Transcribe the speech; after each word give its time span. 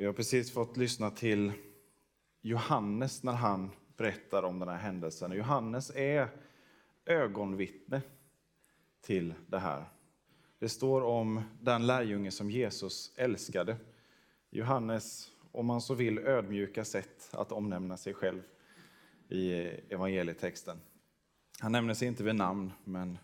Vi 0.00 0.06
har 0.06 0.12
precis 0.12 0.52
fått 0.52 0.76
lyssna 0.76 1.10
till 1.10 1.52
Johannes 2.40 3.22
när 3.22 3.32
han 3.32 3.70
berättar 3.96 4.42
om 4.42 4.58
den 4.58 4.68
här 4.68 4.76
händelsen. 4.76 5.32
Johannes 5.32 5.90
är 5.94 6.28
ögonvittne 7.06 8.02
till 9.00 9.34
det 9.46 9.58
här. 9.58 9.84
Det 10.58 10.68
står 10.68 11.02
om 11.02 11.42
den 11.60 11.86
lärjunge 11.86 12.30
som 12.30 12.50
Jesus 12.50 13.12
älskade. 13.16 13.76
Johannes, 14.50 15.30
om 15.52 15.66
man 15.66 15.80
så 15.80 15.94
vill, 15.94 16.18
ödmjuka 16.18 16.84
sätt 16.84 17.30
att 17.32 17.52
omnämna 17.52 17.96
sig 17.96 18.14
själv 18.14 18.42
i 19.28 19.52
evangelietexten. 19.88 20.80
Han 21.60 21.72
nämner 21.72 21.94
sig 21.94 22.08
inte 22.08 22.24
vid 22.24 22.34
namn, 22.34 22.72
men 22.84 23.18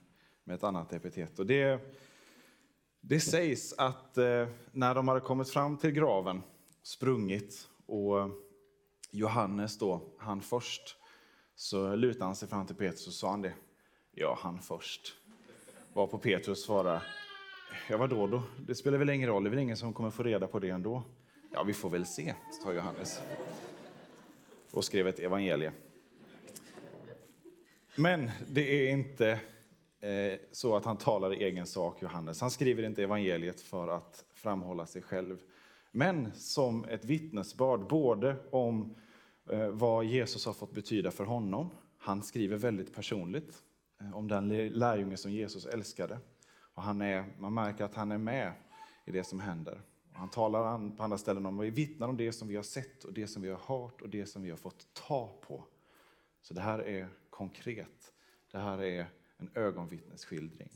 med 0.45 0.55
ett 0.55 0.65
annat 0.65 0.93
epitet. 0.93 1.39
Och 1.39 1.47
det, 1.47 1.81
det 3.01 3.21
sägs 3.21 3.75
att 3.79 4.19
eh, 4.19 4.49
när 4.73 4.95
de 4.95 5.09
hade 5.09 5.21
kommit 5.21 5.51
fram 5.51 5.77
till 5.77 5.91
graven, 5.91 6.43
sprungit, 6.87 7.69
och 7.87 8.31
Johannes 9.11 9.79
då, 9.79 10.01
han 10.19 10.41
först, 10.41 10.97
så 11.55 11.95
lutade 11.95 12.25
han 12.25 12.37
sig 12.37 12.49
fram 12.49 12.67
till 12.67 12.77
Petrus 12.77 13.07
och 13.07 13.13
sa 13.13 13.31
han 13.31 13.43
det. 13.43 13.55
Ja, 14.13 14.39
han 14.41 14.59
först. 14.59 15.17
Var 15.93 16.07
på 16.07 16.19
Petrus 16.19 16.65
svarade, 16.65 17.03
ja 17.91 17.97
vadå 17.97 18.27
då? 18.27 18.43
Det 18.67 18.75
spelar 18.75 18.99
väl 18.99 19.11
ingen 19.11 19.29
roll, 19.29 19.45
det 19.45 19.49
är 19.49 19.51
väl 19.51 19.59
ingen 19.59 19.77
som 19.77 19.93
kommer 19.93 20.11
få 20.11 20.23
reda 20.23 20.47
på 20.47 20.59
det 20.59 20.69
ändå? 20.69 21.03
Ja, 21.53 21.63
vi 21.63 21.75
får 21.75 21.91
väl 21.91 22.07
se, 22.07 22.35
sa 22.63 22.73
Johannes. 22.73 23.21
Och 24.71 24.85
skrev 24.85 25.09
ett 25.09 25.19
evangelie. 25.19 25.73
Men 27.97 28.31
det 28.49 28.89
är 28.89 28.91
inte 28.91 29.31
eh, 30.01 30.39
så 30.53 30.77
att 30.77 30.85
han 30.85 30.97
talar 30.97 31.35
i 31.35 31.45
egen 31.45 31.67
sak, 31.67 32.03
Johannes. 32.03 32.41
Han 32.41 32.51
skriver 32.51 32.83
inte 32.83 33.03
evangeliet 33.03 33.61
för 33.61 33.89
att 33.89 34.25
framhålla 34.35 34.87
sig 34.87 35.03
själv. 35.03 35.39
Men 35.97 36.33
som 36.35 36.85
ett 36.85 37.05
vittnesbörd, 37.05 37.89
både 37.89 38.37
om 38.51 38.95
eh, 39.51 39.69
vad 39.69 40.05
Jesus 40.05 40.47
har 40.47 40.53
fått 40.53 40.73
betyda 40.73 41.11
för 41.11 41.25
honom. 41.25 41.71
Han 41.99 42.23
skriver 42.23 42.57
väldigt 42.57 42.95
personligt 42.95 43.63
eh, 44.01 44.17
om 44.17 44.29
den 44.29 44.49
lärjunge 44.69 45.17
som 45.17 45.33
Jesus 45.33 45.67
älskade. 45.67 46.19
Och 46.75 46.83
han 46.83 47.03
är, 47.03 47.25
man 47.39 47.55
märker 47.55 47.85
att 47.85 47.95
han 47.95 48.13
är 48.13 48.19
med 48.19 48.53
i 49.05 49.13
det 49.13 49.25
som 49.25 49.41
händer. 49.41 49.81
Han 50.13 50.31
talar 50.31 50.97
på 50.97 51.03
andra 51.03 51.19
ställen 51.19 51.47
om, 51.47 51.59
vi 51.59 51.71
vittnar 51.71 52.09
om 52.09 52.17
det 52.17 52.33
som 52.33 52.49
vi 52.49 52.57
har 52.57 52.63
sett 52.63 53.05
och 53.05 53.13
det 53.13 53.27
som 53.27 53.43
vi 53.43 53.49
har 53.49 53.61
hört 53.67 54.03
och 54.03 54.09
det 54.09 54.27
som 54.27 54.43
vi 54.43 54.51
har 54.51 54.57
fått 54.57 54.87
ta 54.93 55.41
på. 55.47 55.65
Så 56.43 56.55
det 56.55 56.61
här 56.61 56.79
är 56.79 57.09
konkret. 57.31 58.13
Det 58.53 58.59
här 58.59 58.83
är 58.83 59.07
en 59.37 59.51
ögonvittnesskildring. 59.55 60.71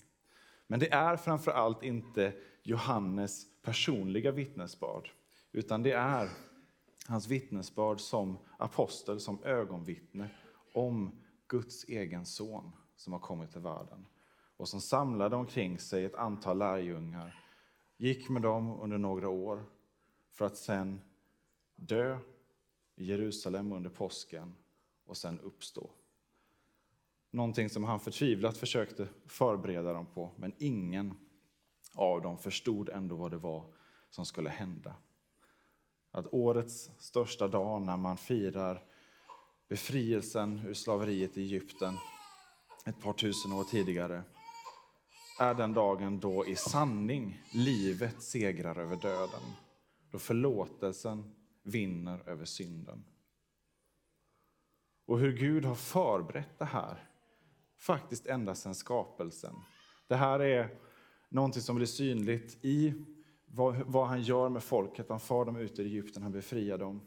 Men 0.71 0.81
det 0.81 0.93
är 0.93 1.17
framför 1.17 1.51
allt 1.51 1.83
inte 1.83 2.33
Johannes 2.63 3.47
personliga 3.63 4.31
vittnesbörd, 4.31 5.11
utan 5.53 5.83
det 5.83 5.93
är 5.93 6.31
hans 7.09 7.29
vittnesbörd 7.29 8.01
som 8.01 8.39
apostel, 8.59 9.21
som 9.21 9.45
ögonvittne 9.45 10.29
om 10.75 11.21
Guds 11.49 11.85
egen 11.85 12.27
son 12.27 12.73
som 12.97 13.13
har 13.13 13.21
kommit 13.21 13.53
till 13.53 13.61
världen 13.61 14.07
och 14.57 14.69
som 14.69 14.81
samlade 14.81 15.37
omkring 15.37 15.79
sig 15.79 16.05
ett 16.05 16.15
antal 16.15 16.59
lärjungar, 16.59 17.45
gick 17.97 18.29
med 18.29 18.43
dem 18.43 18.81
under 18.81 18.99
några 18.99 19.29
år 19.29 19.65
för 20.31 20.45
att 20.45 20.57
sen 20.57 21.01
dö 21.77 22.19
i 22.97 23.05
Jerusalem 23.05 23.73
under 23.73 23.91
påsken 23.91 24.55
och 25.07 25.17
sen 25.17 25.41
uppstå. 25.41 25.91
Någonting 27.31 27.71
som 27.71 27.85
han 27.85 28.01
förtvivlat 28.01 28.57
försökte 28.57 29.09
förbereda 29.27 29.93
dem 29.93 30.07
på, 30.07 30.33
men 30.37 30.53
ingen 30.59 31.15
av 31.95 32.23
dem 32.23 32.39
förstod 32.39 32.89
ändå 32.89 33.17
vad 33.17 33.31
det 33.31 33.37
var 33.37 33.75
som 34.11 34.27
skulle 34.27 34.51
hända. 34.51 34.97
Att 36.11 36.35
årets 36.35 36.91
största 36.99 37.49
dag 37.49 37.83
när 37.83 37.97
man 37.97 38.17
firar 38.17 38.85
befrielsen 39.69 40.61
ur 40.67 40.75
slaveriet 40.75 41.39
i 41.39 41.43
Egypten 41.43 41.95
ett 42.87 43.01
par 43.01 43.13
tusen 43.13 43.53
år 43.53 43.65
tidigare 43.65 44.23
är 45.41 45.55
den 45.55 45.73
dagen 45.73 46.21
då 46.21 46.47
i 46.47 46.57
sanning 46.57 47.43
livet 47.53 48.23
segrar 48.23 48.79
över 48.79 48.97
döden. 48.97 49.43
Då 50.11 50.19
förlåtelsen 50.19 51.35
vinner 51.63 52.29
över 52.29 52.45
synden. 52.45 53.05
Och 55.07 55.19
hur 55.19 55.33
Gud 55.33 55.65
har 55.65 55.75
förberett 55.75 56.59
det 56.59 56.65
här, 56.65 57.10
faktiskt 57.81 58.27
ända 58.27 58.55
sedan 58.55 58.75
skapelsen. 58.75 59.55
Det 60.09 60.17
här 60.17 60.41
är 60.41 60.79
någonting 61.29 61.63
som 61.63 61.77
blir 61.77 61.87
synligt 61.87 62.65
i 62.65 62.95
vad, 63.47 63.77
vad 63.77 64.07
han 64.07 64.23
gör 64.23 64.49
med 64.49 64.63
folket. 64.63 65.07
Han 65.09 65.21
för 65.21 65.45
dem 65.45 65.57
ut 65.57 65.79
ur 65.79 65.87
Egypten, 65.87 66.23
han 66.23 66.33
befriar 66.33 66.79
dem. 66.79 67.01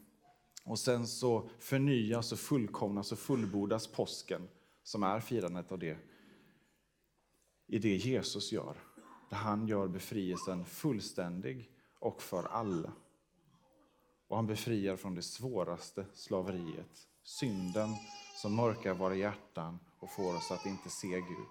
Och 0.64 0.78
sen 0.78 1.06
så 1.06 1.48
förnyas 1.58 2.32
och 2.32 2.38
fullkomnas 2.38 3.12
och 3.12 3.18
fullbordas 3.18 3.86
påsken, 3.86 4.48
som 4.82 5.02
är 5.02 5.20
firandet 5.20 5.72
av 5.72 5.78
det, 5.78 5.98
i 7.66 7.78
det 7.78 7.96
Jesus 7.96 8.52
gör. 8.52 8.76
Där 9.30 9.36
han 9.36 9.68
gör 9.68 9.88
befrielsen 9.88 10.64
fullständig 10.64 11.70
och 11.98 12.22
för 12.22 12.44
alla. 12.44 12.92
Och 14.28 14.36
han 14.36 14.46
befriar 14.46 14.96
från 14.96 15.14
det 15.14 15.22
svåraste 15.22 16.06
slaveriet, 16.12 17.08
synden 17.22 17.88
som 18.42 18.56
mörkar 18.56 18.94
våra 18.94 19.14
hjärtan 19.14 19.78
och 20.04 20.10
får 20.10 20.36
oss 20.36 20.50
att 20.50 20.66
inte 20.66 20.90
se 20.90 21.08
Gud. 21.08 21.48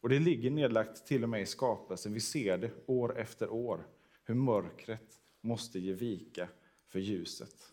Och 0.00 0.08
det 0.08 0.18
ligger 0.18 0.50
nedlagt 0.50 1.06
till 1.06 1.22
och 1.22 1.28
med 1.28 1.40
i 1.40 1.46
skapelsen. 1.46 2.12
Vi 2.12 2.20
ser 2.20 2.58
det 2.58 2.70
år 2.86 3.18
efter 3.18 3.50
år, 3.50 3.86
hur 4.24 4.34
mörkret 4.34 5.20
måste 5.40 5.78
ge 5.78 5.92
vika 5.92 6.48
för 6.86 6.98
ljuset. 6.98 7.72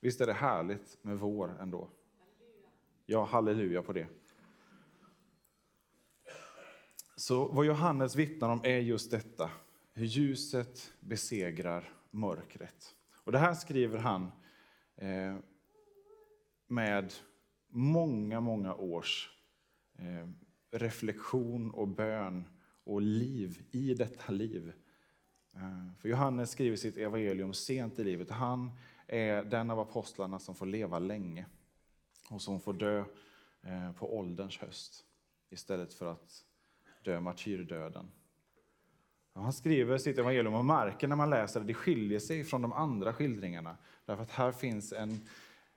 Visst 0.00 0.20
är 0.20 0.26
det 0.26 0.32
härligt 0.32 0.98
med 1.02 1.18
vår 1.18 1.58
ändå? 1.60 1.90
Ja, 3.06 3.24
halleluja 3.24 3.82
på 3.82 3.92
det. 3.92 4.06
Så 7.16 7.48
vad 7.48 7.66
Johannes 7.66 8.16
vittnar 8.16 8.48
om 8.48 8.60
är 8.64 8.78
just 8.78 9.10
detta, 9.10 9.50
hur 9.92 10.06
ljuset 10.06 10.92
besegrar 11.00 11.92
mörkret. 12.10 12.94
Och 13.24 13.32
det 13.32 13.38
här 13.38 13.54
skriver 13.54 13.98
han 13.98 14.32
eh, 14.96 15.36
med 16.66 17.14
många, 17.68 18.40
många 18.40 18.74
års 18.74 19.30
eh, 19.98 20.28
reflektion 20.70 21.70
och 21.70 21.88
bön 21.88 22.44
och 22.84 23.02
liv 23.02 23.62
i 23.70 23.94
detta 23.94 24.32
liv. 24.32 24.72
Eh, 25.54 25.92
för 25.98 26.08
Johannes 26.08 26.50
skriver 26.50 26.76
sitt 26.76 26.96
evangelium 26.96 27.54
sent 27.54 27.98
i 27.98 28.04
livet. 28.04 28.30
Han 28.30 28.70
är 29.06 29.44
den 29.44 29.70
av 29.70 29.80
apostlarna 29.80 30.38
som 30.38 30.54
får 30.54 30.66
leva 30.66 30.98
länge 30.98 31.46
och 32.30 32.42
som 32.42 32.60
får 32.60 32.72
dö 32.72 33.04
eh, 33.62 33.92
på 33.92 34.18
ålderns 34.18 34.58
höst 34.58 35.04
istället 35.50 35.94
för 35.94 36.06
att 36.06 36.44
dö 37.04 37.20
martyrdöden. 37.20 38.10
Han 39.34 39.52
skriver 39.52 39.98
sitt 39.98 40.18
evangelium 40.18 40.54
och 40.54 40.64
märker 40.64 41.08
när 41.08 41.16
man 41.16 41.30
läser 41.30 41.60
det, 41.60 41.66
det 41.66 41.74
skiljer 41.74 42.18
sig 42.18 42.44
från 42.44 42.62
de 42.62 42.72
andra 42.72 43.12
skildringarna. 43.12 43.76
Därför 44.04 44.22
att 44.22 44.30
här 44.30 44.52
finns 44.52 44.92
en, 44.92 45.20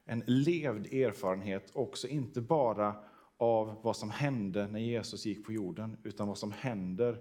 en 0.06 0.24
levd 0.28 0.94
erfarenhet 0.94 1.72
också, 1.74 2.08
inte 2.08 2.42
bara 2.42 2.96
av 3.38 3.76
vad 3.82 3.98
som 3.98 4.10
hände 4.10 4.68
när 4.68 4.80
Jesus 4.80 5.26
gick 5.26 5.46
på 5.46 5.54
jorden, 5.54 5.98
utan 6.04 6.28
vad 6.28 6.38
som 6.38 6.52
händer 6.52 7.18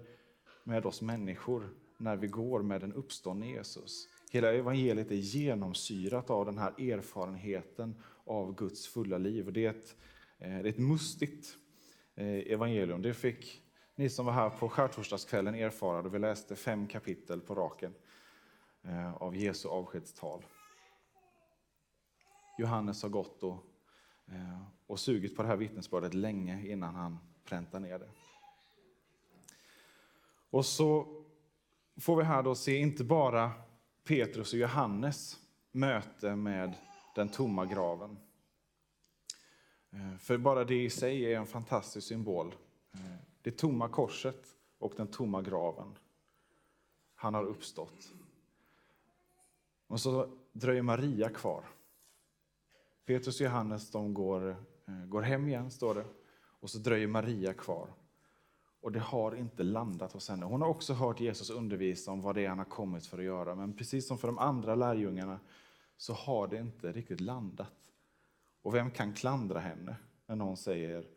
med 0.63 0.85
oss 0.85 1.01
människor 1.01 1.69
när 1.97 2.15
vi 2.15 2.27
går 2.27 2.61
med 2.61 2.81
den 2.81 2.93
uppståndne 2.93 3.47
Jesus. 3.47 4.07
Hela 4.31 4.53
evangeliet 4.53 5.11
är 5.11 5.15
genomsyrat 5.15 6.29
av 6.29 6.45
den 6.45 6.57
här 6.57 6.91
erfarenheten 6.91 7.95
av 8.25 8.55
Guds 8.55 8.87
fulla 8.87 9.17
liv. 9.17 9.47
Och 9.47 9.53
det, 9.53 9.65
är 9.65 9.69
ett, 9.69 9.95
eh, 10.39 10.49
det 10.49 10.55
är 10.55 10.65
ett 10.65 10.77
mustigt 10.77 11.57
eh, 12.15 12.53
evangelium. 12.53 13.01
Det 13.01 13.13
fick 13.13 13.61
ni 13.95 14.09
som 14.09 14.25
var 14.25 14.33
här 14.33 14.49
på 14.49 14.69
skärtorsdagskvällen 14.69 15.55
erfara 15.55 16.01
då 16.01 16.09
vi 16.09 16.19
läste 16.19 16.55
fem 16.55 16.87
kapitel 16.87 17.41
på 17.41 17.55
raken 17.55 17.93
eh, 18.83 19.13
av 19.13 19.35
Jesu 19.35 19.69
avskedstal. 19.69 20.45
Johannes 22.61 23.03
har 23.03 23.09
gått 23.09 23.43
och 23.43 23.65
eh, 24.27 24.61
och 24.91 24.99
sugit 24.99 25.35
på 25.35 25.41
det 25.41 25.47
här 25.47 25.57
vittnesbördet 25.57 26.13
länge 26.13 26.67
innan 26.67 26.95
han 26.95 27.17
präntar 27.43 27.79
ner 27.79 27.99
det. 27.99 28.09
Och 30.49 30.65
så 30.65 31.07
får 31.97 32.15
vi 32.15 32.23
här 32.23 32.43
då 32.43 32.55
se 32.55 32.75
inte 32.75 33.03
bara 33.03 33.51
Petrus 34.03 34.53
och 34.53 34.59
Johannes 34.59 35.39
möte 35.71 36.35
med 36.35 36.73
den 37.15 37.29
tomma 37.29 37.65
graven. 37.65 38.17
Eh, 39.91 40.17
för 40.17 40.37
bara 40.37 40.63
det 40.63 40.83
i 40.83 40.89
sig 40.89 41.33
är 41.33 41.37
en 41.37 41.45
fantastisk 41.45 42.07
symbol. 42.07 42.55
Eh, 42.93 43.15
det 43.41 43.51
tomma 43.51 43.89
korset 43.89 44.55
och 44.77 44.93
den 44.97 45.07
tomma 45.07 45.41
graven. 45.41 45.97
Han 47.15 47.33
har 47.33 47.43
uppstått. 47.43 48.11
Och 49.87 49.99
så 49.99 50.29
dröjer 50.51 50.81
Maria 50.81 51.29
kvar. 51.29 51.63
Petrus 53.05 53.39
och 53.41 53.45
Johannes 53.45 53.91
de 53.91 54.13
går, 54.13 54.49
eh, 54.87 55.05
går 55.05 55.21
hem 55.21 55.47
igen, 55.47 55.71
står 55.71 55.95
det. 55.95 56.05
Och 56.59 56.69
så 56.69 56.77
dröjer 56.77 57.07
Maria 57.07 57.53
kvar. 57.53 57.93
och 58.81 58.91
det 58.91 58.99
har 58.99 59.35
inte 59.35 59.63
landat 59.63 60.11
hos 60.13 60.29
henne. 60.29 60.45
Hon 60.45 60.61
har 60.61 60.69
också 60.69 60.93
hört 60.93 61.19
Jesus 61.19 61.49
undervisa 61.49 62.11
om 62.11 62.21
vad 62.21 62.35
det 62.35 62.45
är 62.45 62.49
han 62.49 62.57
har 62.57 62.65
kommit 62.65 63.05
för 63.05 63.17
att 63.17 63.23
göra. 63.23 63.55
Men 63.55 63.73
precis 63.73 64.07
som 64.07 64.17
för 64.17 64.27
de 64.27 64.37
andra 64.37 64.75
lärjungarna 64.75 65.39
så 65.97 66.13
har 66.13 66.47
det 66.47 66.57
inte 66.57 66.91
riktigt 66.91 67.21
landat. 67.21 67.91
Och 68.61 68.75
vem 68.75 68.91
kan 68.91 69.13
klandra 69.13 69.59
henne 69.59 69.95
när 70.25 70.35
någon 70.35 70.57
säger 70.57 71.07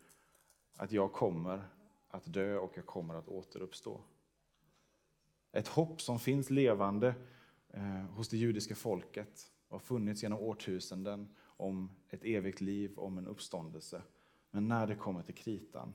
att 0.77 0.91
jag 0.91 1.13
kommer 1.13 1.67
att 2.07 2.33
dö 2.33 2.57
och 2.57 2.71
jag 2.75 2.85
kommer 2.85 3.15
att 3.15 3.27
återuppstå? 3.27 4.01
Ett 5.51 5.67
hopp 5.67 6.01
som 6.01 6.19
finns 6.19 6.49
levande 6.49 7.15
eh, 7.69 8.05
hos 8.15 8.29
det 8.29 8.37
judiska 8.37 8.75
folket 8.75 9.51
och 9.67 9.73
har 9.73 9.79
funnits 9.79 10.23
genom 10.23 10.39
årtusenden 10.39 11.35
om 11.57 11.89
ett 12.09 12.23
evigt 12.23 12.61
liv, 12.61 12.99
om 12.99 13.17
en 13.17 13.27
uppståndelse. 13.27 14.01
Men 14.51 14.67
när 14.67 14.87
det 14.87 14.95
kommer 14.95 15.23
till 15.23 15.35
kritan 15.35 15.93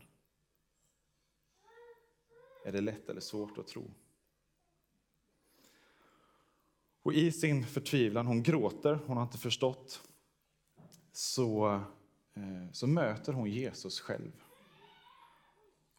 är 2.65 2.73
det 2.73 2.81
lätt 2.81 3.09
eller 3.09 3.21
svårt 3.21 3.59
att 3.59 3.67
tro. 3.67 3.91
Och 7.03 7.13
i 7.13 7.33
sin 7.33 7.67
förtvivlan, 7.67 8.27
hon 8.27 8.43
gråter, 8.43 8.99
hon 9.07 9.17
har 9.17 9.25
inte 9.25 9.39
förstått, 9.39 10.03
så, 11.13 11.75
eh, 12.35 12.73
så 12.73 12.87
möter 12.87 13.33
hon 13.33 13.51
Jesus 13.51 14.01
själv. 14.01 14.33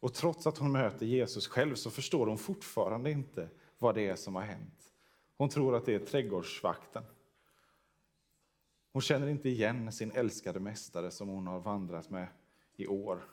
Och 0.00 0.14
trots 0.14 0.46
att 0.46 0.58
hon 0.58 0.72
möter 0.72 1.06
Jesus 1.06 1.48
själv 1.48 1.74
så 1.74 1.90
förstår 1.90 2.26
hon 2.26 2.38
fortfarande 2.38 3.10
inte 3.10 3.48
vad 3.78 3.94
det 3.94 4.08
är 4.08 4.16
som 4.16 4.34
har 4.34 4.42
hänt. 4.42 4.92
Hon 5.36 5.48
tror 5.48 5.76
att 5.76 5.86
det 5.86 5.94
är 5.94 5.98
trädgårdsvakten. 5.98 7.02
Hon 8.92 9.02
känner 9.02 9.28
inte 9.28 9.48
igen 9.48 9.92
sin 9.92 10.10
älskade 10.10 10.60
mästare 10.60 11.10
som 11.10 11.28
hon 11.28 11.46
har 11.46 11.60
vandrat 11.60 12.10
med 12.10 12.28
i 12.76 12.86
år. 12.86 13.28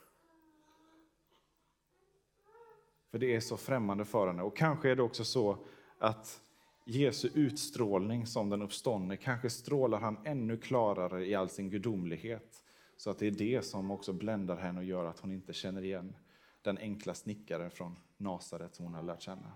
För 3.10 3.18
det 3.18 3.36
är 3.36 3.40
så 3.40 3.56
främmande 3.56 4.04
för 4.04 4.26
henne. 4.26 4.42
Och 4.42 4.56
kanske 4.56 4.90
är 4.90 4.96
det 4.96 5.02
också 5.02 5.24
så 5.24 5.66
att 5.98 6.42
Jesu 6.84 7.30
utstrålning 7.34 8.26
som 8.26 8.50
den 8.50 8.62
uppståndne, 8.62 9.16
kanske 9.16 9.50
strålar 9.50 10.00
han 10.00 10.26
ännu 10.26 10.56
klarare 10.56 11.26
i 11.26 11.34
all 11.34 11.48
sin 11.48 11.70
gudomlighet. 11.70 12.64
Så 12.96 13.10
att 13.10 13.18
det 13.18 13.26
är 13.26 13.30
det 13.30 13.64
som 13.64 13.90
också 13.90 14.12
bländar 14.12 14.56
henne 14.56 14.78
och 14.78 14.84
gör 14.84 15.04
att 15.04 15.20
hon 15.20 15.32
inte 15.32 15.52
känner 15.52 15.82
igen 15.82 16.16
den 16.62 16.78
enkla 16.78 17.14
snickaren 17.14 17.70
från 17.70 17.96
Nasaret 18.16 18.74
som 18.74 18.84
hon 18.84 18.94
har 18.94 19.02
lärt 19.02 19.22
känna. 19.22 19.52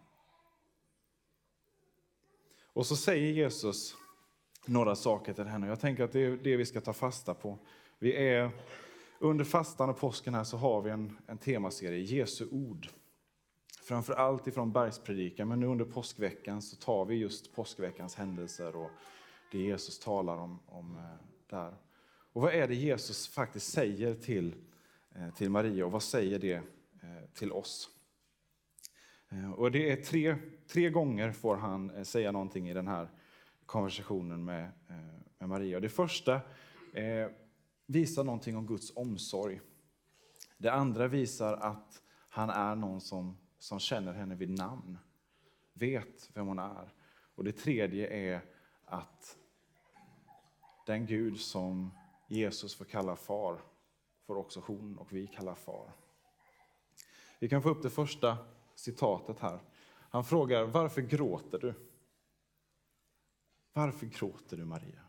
Och 2.72 2.86
så 2.86 2.96
säger 2.96 3.32
Jesus 3.32 3.96
några 4.64 4.96
saker 4.96 5.32
till 5.32 5.44
henne. 5.44 5.66
Jag 5.66 5.80
tänker 5.80 6.04
att 6.04 6.12
det 6.12 6.20
är 6.20 6.36
det 6.36 6.56
vi 6.56 6.66
ska 6.66 6.80
ta 6.80 6.92
fasta 6.92 7.34
på. 7.34 7.58
Vi 7.98 8.16
är, 8.28 8.50
under 9.18 9.44
fastan 9.44 9.90
och 9.90 9.98
påsken 9.98 10.34
här 10.34 10.44
så 10.44 10.56
har 10.56 10.82
vi 10.82 10.90
en, 10.90 11.16
en 11.26 11.38
temaserie, 11.38 11.98
Jesu 11.98 12.48
ord. 12.50 12.88
Framför 13.82 14.12
allt 14.12 14.46
ifrån 14.46 14.72
bergspredikan, 14.72 15.48
men 15.48 15.60
nu 15.60 15.66
under 15.66 15.84
påskveckan 15.84 16.62
så 16.62 16.76
tar 16.76 17.04
vi 17.04 17.14
just 17.14 17.54
påskveckans 17.54 18.14
händelser 18.14 18.76
och 18.76 18.90
det 19.52 19.58
Jesus 19.58 19.98
talar 19.98 20.36
om, 20.36 20.58
om 20.66 20.96
eh, 20.96 21.02
där. 21.50 21.74
Och 22.32 22.42
vad 22.42 22.54
är 22.54 22.68
det 22.68 22.74
Jesus 22.74 23.28
faktiskt 23.28 23.72
säger 23.72 24.14
till, 24.14 24.54
eh, 25.14 25.34
till 25.34 25.50
Maria 25.50 25.86
och 25.86 25.92
vad 25.92 26.02
säger 26.02 26.38
det 26.38 26.54
eh, 26.54 26.62
till 27.34 27.52
oss? 27.52 27.90
Och 29.56 29.70
det 29.70 29.92
är 29.92 29.96
tre, 29.96 30.36
tre 30.68 30.90
gånger 30.90 31.32
får 31.32 31.56
han 31.56 32.04
säga 32.04 32.32
någonting 32.32 32.68
i 32.68 32.74
den 32.74 32.88
här 32.88 33.08
konversationen 33.66 34.44
med, 34.44 34.64
eh, 34.64 34.96
med 35.38 35.48
Maria. 35.48 35.80
det 35.80 35.88
första 35.88 36.34
eh, 36.92 37.28
visar 37.86 38.24
någonting 38.24 38.56
om 38.56 38.66
Guds 38.66 38.96
omsorg. 38.96 39.60
Det 40.58 40.72
andra 40.72 41.08
visar 41.08 41.52
att 41.52 42.02
han 42.28 42.50
är 42.50 42.74
någon 42.74 43.00
som 43.00 43.36
som 43.64 43.80
känner 43.80 44.12
henne 44.12 44.34
vid 44.34 44.50
namn, 44.58 44.98
vet 45.72 46.30
vem 46.34 46.46
hon 46.46 46.58
är. 46.58 46.92
Och 47.34 47.44
det 47.44 47.52
tredje 47.52 48.08
är 48.08 48.40
att 48.84 49.38
den 50.86 51.06
Gud 51.06 51.40
som 51.40 51.90
Jesus 52.28 52.74
får 52.74 52.84
kalla 52.84 53.16
far, 53.16 53.60
får 54.26 54.36
också 54.36 54.62
hon 54.66 54.98
och 54.98 55.12
vi 55.12 55.26
kalla 55.26 55.54
far. 55.54 55.92
Vi 57.38 57.48
kan 57.48 57.62
få 57.62 57.68
upp 57.68 57.82
det 57.82 57.90
första 57.90 58.36
citatet 58.74 59.40
här. 59.40 59.60
Han 60.10 60.24
frågar, 60.24 60.64
varför 60.64 61.00
gråter 61.02 61.58
du? 61.58 61.74
Varför 63.76 64.06
gråter 64.06 64.56
du 64.56 64.64
Maria? 64.64 65.02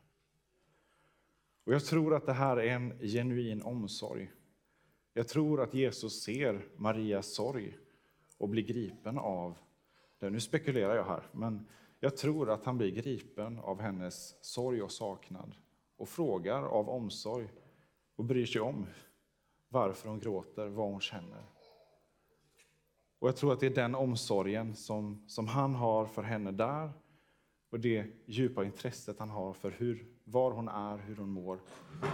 Och 1.64 1.74
jag 1.74 1.86
tror 1.86 2.16
att 2.16 2.26
det 2.26 2.34
här 2.34 2.58
är 2.58 2.68
en 2.68 3.00
genuin 3.00 3.62
omsorg. 3.62 4.32
Jag 5.14 5.28
tror 5.28 5.62
att 5.62 5.74
Jesus 5.74 6.24
ser 6.24 6.68
Marias 6.76 7.34
sorg 7.34 7.78
och 8.38 8.50
blir 8.50 8.64
gripen 8.64 9.18
av 9.18 9.58
det. 10.20 10.30
Nu 10.30 10.40
spekulerar 10.40 10.96
jag 10.96 11.06
här, 11.06 11.24
men 11.32 11.68
jag 12.00 12.18
tror 12.18 12.50
att 12.50 12.66
han 12.66 12.78
blir 12.78 12.92
gripen 12.92 13.60
av 13.60 13.82
hennes 13.82 14.44
sorg 14.44 14.82
och 14.82 14.92
saknad 14.92 15.56
och 15.98 16.10
frågar 16.10 16.64
av 16.64 16.90
omsorg 16.90 17.50
och 18.16 18.26
bryr 18.26 18.46
sig 18.46 18.62
om 18.62 18.86
varför 19.70 20.10
hon 20.10 20.20
gråter, 20.20 20.68
vad 20.68 20.92
hon 20.92 21.02
känner. 21.02 21.44
Och 23.20 23.28
Jag 23.28 23.36
tror 23.36 23.54
att 23.54 23.60
det 23.60 23.66
är 23.66 23.76
den 23.76 23.96
omsorgen 23.96 24.76
som, 24.76 25.24
som 25.28 25.48
han 25.48 25.76
har 25.76 26.06
för 26.06 26.24
henne 26.24 26.52
där 26.52 26.92
och 27.70 27.80
det 27.80 28.08
djupa 28.26 28.66
intresset 28.66 29.20
han 29.20 29.30
har 29.30 29.54
för 29.54 29.72
hur, 29.72 30.08
var 30.24 30.52
hon 30.52 30.68
är, 30.68 30.98
hur 30.98 31.16
hon 31.16 31.30
mår. 31.30 31.62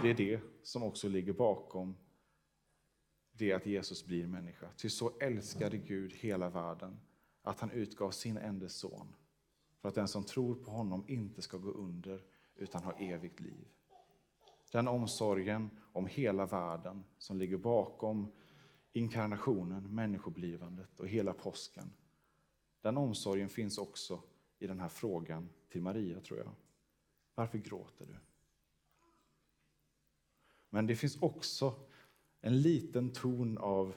Det 0.02 0.10
är 0.10 0.14
det 0.14 0.40
som 0.62 0.82
också 0.82 1.08
ligger 1.08 1.32
bakom 1.32 1.96
det 3.32 3.52
att 3.52 3.66
Jesus 3.66 4.06
blir 4.06 4.26
människa. 4.26 4.68
Ty 4.76 4.88
så 4.88 5.18
älskade 5.20 5.78
Gud 5.78 6.12
hela 6.12 6.50
världen 6.50 7.00
att 7.42 7.60
han 7.60 7.70
utgav 7.70 8.10
sin 8.10 8.36
enda 8.36 8.68
son 8.68 9.14
för 9.80 9.88
att 9.88 9.94
den 9.94 10.08
som 10.08 10.24
tror 10.24 10.54
på 10.54 10.70
honom 10.70 11.04
inte 11.08 11.42
ska 11.42 11.56
gå 11.56 11.70
under 11.70 12.22
utan 12.56 12.82
ha 12.82 12.92
evigt 12.92 13.40
liv. 13.40 13.68
Den 14.72 14.88
omsorgen 14.88 15.70
om 15.92 16.06
hela 16.06 16.46
världen 16.46 17.04
som 17.18 17.38
ligger 17.38 17.56
bakom 17.56 18.32
inkarnationen, 18.92 19.94
människoblivandet 19.94 21.00
och 21.00 21.08
hela 21.08 21.32
påsken. 21.32 21.92
Den 22.80 22.96
omsorgen 22.96 23.48
finns 23.48 23.78
också 23.78 24.22
i 24.62 24.66
den 24.66 24.80
här 24.80 24.88
frågan 24.88 25.48
till 25.68 25.82
Maria, 25.82 26.20
tror 26.20 26.38
jag. 26.38 26.54
Varför 27.34 27.58
gråter 27.58 28.06
du? 28.06 28.16
Men 30.70 30.86
det 30.86 30.96
finns 30.96 31.22
också 31.22 31.74
en 32.40 32.62
liten 32.62 33.12
ton 33.12 33.58
av 33.58 33.94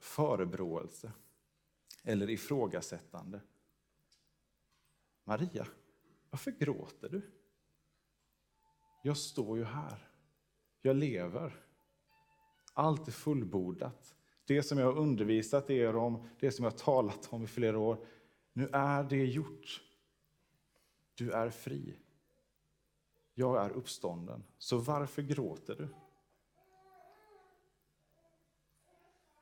förebråelse 0.00 1.12
eller 2.02 2.30
ifrågasättande. 2.30 3.40
Maria, 5.24 5.66
varför 6.30 6.50
gråter 6.50 7.08
du? 7.08 7.22
Jag 9.02 9.16
står 9.16 9.58
ju 9.58 9.64
här. 9.64 10.08
Jag 10.82 10.96
lever. 10.96 11.64
Allt 12.72 13.08
är 13.08 13.12
fullbordat. 13.12 14.14
Det 14.44 14.62
som 14.62 14.78
jag 14.78 14.86
har 14.86 14.98
undervisat 14.98 15.70
er 15.70 15.96
om, 15.96 16.28
det 16.40 16.52
som 16.52 16.64
jag 16.64 16.70
har 16.70 16.78
talat 16.78 17.32
om 17.32 17.44
i 17.44 17.46
flera 17.46 17.78
år, 17.78 18.06
nu 18.52 18.68
är 18.72 19.04
det 19.04 19.24
gjort. 19.24 19.82
Du 21.14 21.32
är 21.32 21.50
fri. 21.50 21.98
Jag 23.34 23.64
är 23.64 23.70
uppstånden. 23.70 24.44
Så 24.58 24.78
varför 24.78 25.22
gråter 25.22 25.76
du? 25.76 25.88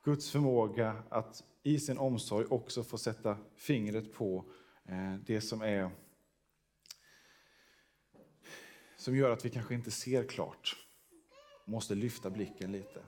Guds 0.03 0.31
förmåga 0.31 1.03
att 1.09 1.43
i 1.63 1.79
sin 1.79 1.97
omsorg 1.97 2.45
också 2.49 2.83
få 2.83 2.97
sätta 2.97 3.37
fingret 3.55 4.13
på 4.13 4.45
eh, 4.85 5.15
det 5.15 5.41
som 5.41 5.61
är 5.61 5.91
som 9.01 9.15
gör 9.15 9.29
att 9.29 9.45
vi 9.45 9.49
kanske 9.49 9.73
inte 9.73 9.91
ser 9.91 10.27
klart. 10.27 10.75
Måste 11.65 11.95
lyfta 11.95 12.29
blicken 12.29 12.71
lite. 12.71 12.99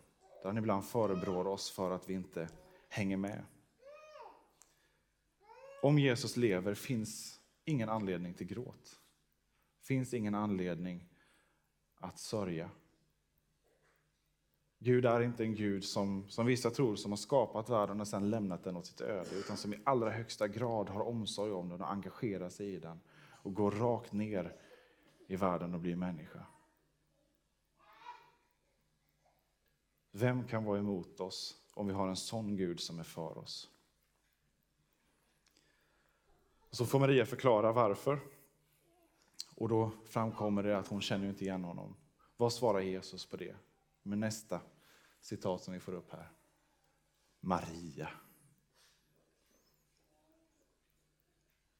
Där 0.41 0.49
han 0.49 0.57
ibland 0.57 0.85
förebrår 0.85 1.47
oss 1.47 1.71
för 1.71 1.91
att 1.91 2.09
vi 2.09 2.13
inte 2.13 2.49
hänger 2.89 3.17
med. 3.17 3.45
Om 5.81 5.99
Jesus 5.99 6.37
lever 6.37 6.73
finns 6.73 7.39
ingen 7.65 7.89
anledning 7.89 8.33
till 8.33 8.47
gråt. 8.47 8.99
Finns 9.81 10.13
ingen 10.13 10.35
anledning 10.35 11.09
att 11.95 12.19
sörja. 12.19 12.69
Gud 14.79 15.05
är 15.05 15.21
inte 15.21 15.43
en 15.43 15.55
Gud 15.55 15.83
som, 15.83 16.29
som 16.29 16.45
vissa 16.45 16.69
tror 16.69 16.95
som 16.95 17.11
har 17.11 17.17
skapat 17.17 17.69
världen 17.69 18.01
och 18.01 18.07
sedan 18.07 18.29
lämnat 18.29 18.63
den 18.63 18.77
åt 18.77 18.85
sitt 18.85 19.01
öde, 19.01 19.35
utan 19.35 19.57
som 19.57 19.73
i 19.73 19.79
allra 19.83 20.09
högsta 20.09 20.47
grad 20.47 20.89
har 20.89 21.01
omsorg 21.01 21.51
om 21.51 21.69
den 21.69 21.81
och 21.81 21.91
engagerar 21.91 22.49
sig 22.49 22.73
i 22.73 22.79
den 22.79 22.99
och 23.43 23.53
går 23.53 23.71
rakt 23.71 24.13
ner 24.13 24.55
i 25.27 25.35
världen 25.35 25.73
och 25.73 25.79
blir 25.79 25.95
människa. 25.95 26.45
Vem 30.11 30.47
kan 30.47 30.63
vara 30.63 30.79
emot 30.79 31.19
oss 31.19 31.55
om 31.73 31.87
vi 31.87 31.93
har 31.93 32.07
en 32.07 32.15
sån 32.15 32.55
Gud 32.55 32.79
som 32.79 32.99
är 32.99 33.03
för 33.03 33.37
oss? 33.37 33.72
Så 36.73 36.85
får 36.85 36.99
Maria 36.99 37.25
förklara 37.25 37.71
varför. 37.71 38.19
Och 39.55 39.69
då 39.69 39.91
framkommer 40.05 40.63
det 40.63 40.77
att 40.77 40.87
hon 40.87 41.01
känner 41.01 41.29
inte 41.29 41.43
igen 41.43 41.63
honom. 41.63 41.95
Vad 42.37 42.53
svarar 42.53 42.79
Jesus 42.79 43.25
på 43.25 43.37
det? 43.37 43.55
Med 44.03 44.17
nästa 44.17 44.61
citat 45.19 45.63
som 45.63 45.73
vi 45.73 45.79
får 45.79 45.93
upp 45.93 46.11
här. 46.11 46.31
Maria. 47.39 48.09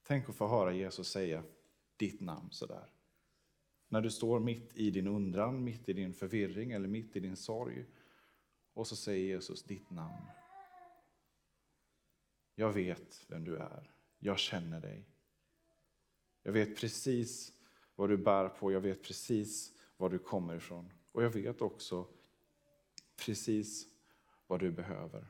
Tänk 0.04 0.30
att 0.30 0.36
få 0.36 0.48
höra 0.48 0.74
Jesus 0.74 1.08
säga 1.08 1.44
ditt 1.98 2.22
namn 2.22 2.52
sådär. 2.52 2.90
När 3.88 4.02
du 4.02 4.12
står 4.12 4.40
mitt 4.40 4.76
i 4.76 4.92
din 4.92 5.08
undran, 5.08 5.64
mitt 5.64 5.90
i 5.90 5.94
din 5.94 6.14
förvirring 6.14 6.72
eller 6.72 6.88
mitt 6.88 7.16
i 7.16 7.20
din 7.20 7.38
sorg. 7.38 7.86
Och 8.74 8.88
så 8.88 8.96
säger 8.96 9.26
Jesus 9.26 9.64
ditt 9.64 9.90
namn. 9.90 10.26
Jag 12.56 12.74
vet 12.74 13.26
vem 13.28 13.44
du 13.44 13.58
är. 13.58 13.93
Jag 14.26 14.40
känner 14.40 14.82
dig. 14.82 15.06
Jag 16.44 16.52
vet 16.52 16.78
precis 16.78 17.54
vad 17.96 18.10
du 18.10 18.18
bär 18.18 18.50
på. 18.50 18.72
Jag 18.72 18.82
vet 18.82 19.04
precis 19.04 19.74
var 19.98 20.10
du 20.10 20.20
kommer 20.20 20.56
ifrån. 20.56 20.94
Och 21.12 21.24
jag 21.24 21.30
vet 21.30 21.62
också 21.62 22.08
precis 23.26 23.88
vad 24.48 24.60
du 24.60 24.72
behöver. 24.72 25.28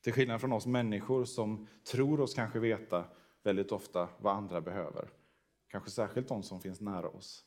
Till 0.00 0.12
skillnad 0.12 0.40
från 0.40 0.52
oss 0.52 0.66
människor 0.66 1.24
som 1.24 1.68
tror 1.84 2.20
oss 2.20 2.34
kanske 2.34 2.58
veta 2.58 3.04
väldigt 3.42 3.72
ofta 3.72 4.08
vad 4.20 4.36
andra 4.36 4.60
behöver. 4.60 5.10
Kanske 5.68 5.90
särskilt 5.90 6.28
de 6.28 6.42
som 6.42 6.60
finns 6.60 6.80
nära 6.80 7.08
oss. 7.08 7.44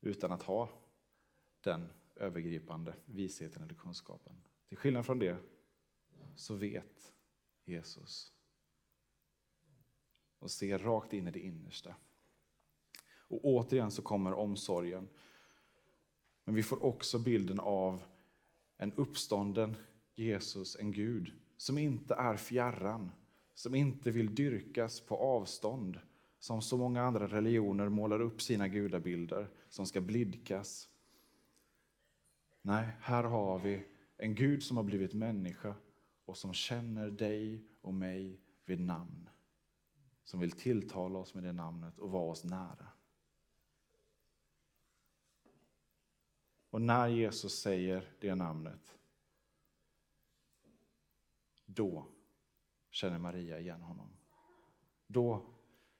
Utan 0.00 0.32
att 0.32 0.42
ha 0.42 0.68
den 1.60 1.88
övergripande 2.16 2.94
visheten 3.04 3.62
eller 3.62 3.74
kunskapen. 3.74 4.42
Till 4.68 4.78
skillnad 4.78 5.06
från 5.06 5.18
det 5.18 5.36
så 6.36 6.54
vet 6.54 7.12
Jesus. 7.64 8.32
Och 10.42 10.50
ser 10.50 10.78
rakt 10.78 11.12
in 11.12 11.28
i 11.28 11.30
det 11.30 11.40
innersta. 11.40 11.94
Och 13.16 13.44
återigen 13.44 13.90
så 13.90 14.02
kommer 14.02 14.32
omsorgen. 14.32 15.08
Men 16.44 16.54
vi 16.54 16.62
får 16.62 16.84
också 16.84 17.18
bilden 17.18 17.60
av 17.60 18.02
en 18.76 18.92
uppstånden 18.92 19.76
Jesus, 20.14 20.76
en 20.80 20.92
Gud, 20.92 21.32
som 21.56 21.78
inte 21.78 22.14
är 22.14 22.36
fjärran, 22.36 23.10
som 23.54 23.74
inte 23.74 24.10
vill 24.10 24.34
dyrkas 24.34 25.00
på 25.00 25.16
avstånd, 25.16 26.00
som 26.38 26.62
så 26.62 26.76
många 26.76 27.02
andra 27.02 27.26
religioner 27.26 27.88
målar 27.88 28.20
upp 28.20 28.42
sina 28.42 28.68
gudabilder, 28.68 29.50
som 29.68 29.86
ska 29.86 30.00
blidkas. 30.00 30.88
Nej, 32.62 32.88
här 33.00 33.24
har 33.24 33.58
vi 33.58 33.84
en 34.16 34.34
Gud 34.34 34.62
som 34.62 34.76
har 34.76 34.84
blivit 34.84 35.14
människa 35.14 35.74
och 36.24 36.36
som 36.36 36.54
känner 36.54 37.10
dig 37.10 37.64
och 37.80 37.94
mig 37.94 38.40
vid 38.64 38.80
namn. 38.80 39.28
Som 40.24 40.40
vill 40.40 40.52
tilltala 40.52 41.18
oss 41.18 41.34
med 41.34 41.44
det 41.44 41.52
namnet 41.52 41.98
och 41.98 42.10
vara 42.10 42.30
oss 42.30 42.44
nära. 42.44 42.88
Och 46.70 46.82
när 46.82 47.08
Jesus 47.08 47.60
säger 47.60 48.12
det 48.20 48.34
namnet, 48.34 48.98
då 51.66 52.06
känner 52.90 53.18
Maria 53.18 53.60
igen 53.60 53.82
honom. 53.82 54.16
Då 55.06 55.46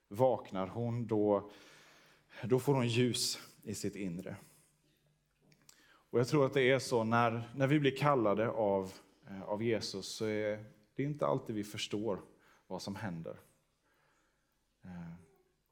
vaknar 0.08 0.66
hon, 0.66 1.06
då, 1.06 1.50
då 2.44 2.58
får 2.58 2.74
hon 2.74 2.88
ljus 2.88 3.38
i 3.62 3.74
sitt 3.74 3.96
inre. 3.96 4.36
Och 5.84 6.20
Jag 6.20 6.28
tror 6.28 6.46
att 6.46 6.54
det 6.54 6.70
är 6.70 6.78
så 6.78 7.04
när, 7.04 7.50
när 7.54 7.66
vi 7.66 7.80
blir 7.80 7.96
kallade 7.96 8.48
av, 8.48 8.92
eh, 9.28 9.42
av 9.42 9.62
Jesus 9.62 10.06
så 10.06 10.24
är 10.24 10.64
det 10.94 11.02
inte 11.02 11.26
alltid 11.26 11.56
vi 11.56 11.64
förstår 11.64 12.20
vad 12.66 12.82
som 12.82 12.96
händer. 12.96 13.40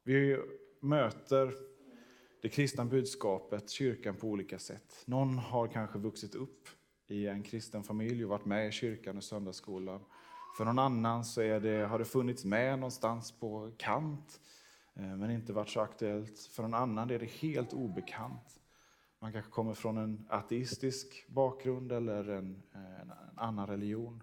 Vi 0.05 0.38
möter 0.81 1.55
det 2.43 2.49
kristna 2.49 2.85
budskapet, 2.85 3.71
kyrkan 3.71 4.17
på 4.17 4.26
olika 4.26 4.59
sätt. 4.59 5.02
Någon 5.05 5.38
har 5.38 5.67
kanske 5.67 5.99
vuxit 5.99 6.35
upp 6.35 6.69
i 7.07 7.26
en 7.26 7.43
kristen 7.43 7.85
familj 7.85 8.25
och 8.25 8.31
varit 8.31 8.45
med 8.45 8.69
i 8.69 8.73
kyrkan 8.73 9.17
och 9.17 9.25
söndagsskolan. 9.25 10.00
För 10.57 10.64
någon 10.64 10.79
annan 10.79 11.25
så 11.25 11.40
är 11.40 11.61
det, 11.61 11.87
har 11.87 11.99
det 11.99 12.05
funnits 12.05 12.45
med 12.45 12.79
någonstans 12.79 13.33
på 13.33 13.73
kant, 13.76 14.40
eh, 14.95 15.17
men 15.17 15.31
inte 15.31 15.52
varit 15.52 15.69
så 15.69 15.81
aktuellt. 15.81 16.40
För 16.40 16.62
någon 16.62 16.75
annan 16.75 17.11
är 17.11 17.19
det 17.19 17.31
helt 17.31 17.73
obekant. 17.73 18.61
Man 19.19 19.33
kanske 19.33 19.50
kommer 19.50 19.75
från 19.75 19.97
en 19.97 20.26
ateistisk 20.29 21.26
bakgrund 21.29 21.93
eller 21.93 22.29
en, 22.29 22.62
eh, 22.75 23.00
en 23.00 23.12
annan 23.37 23.67
religion. 23.67 24.23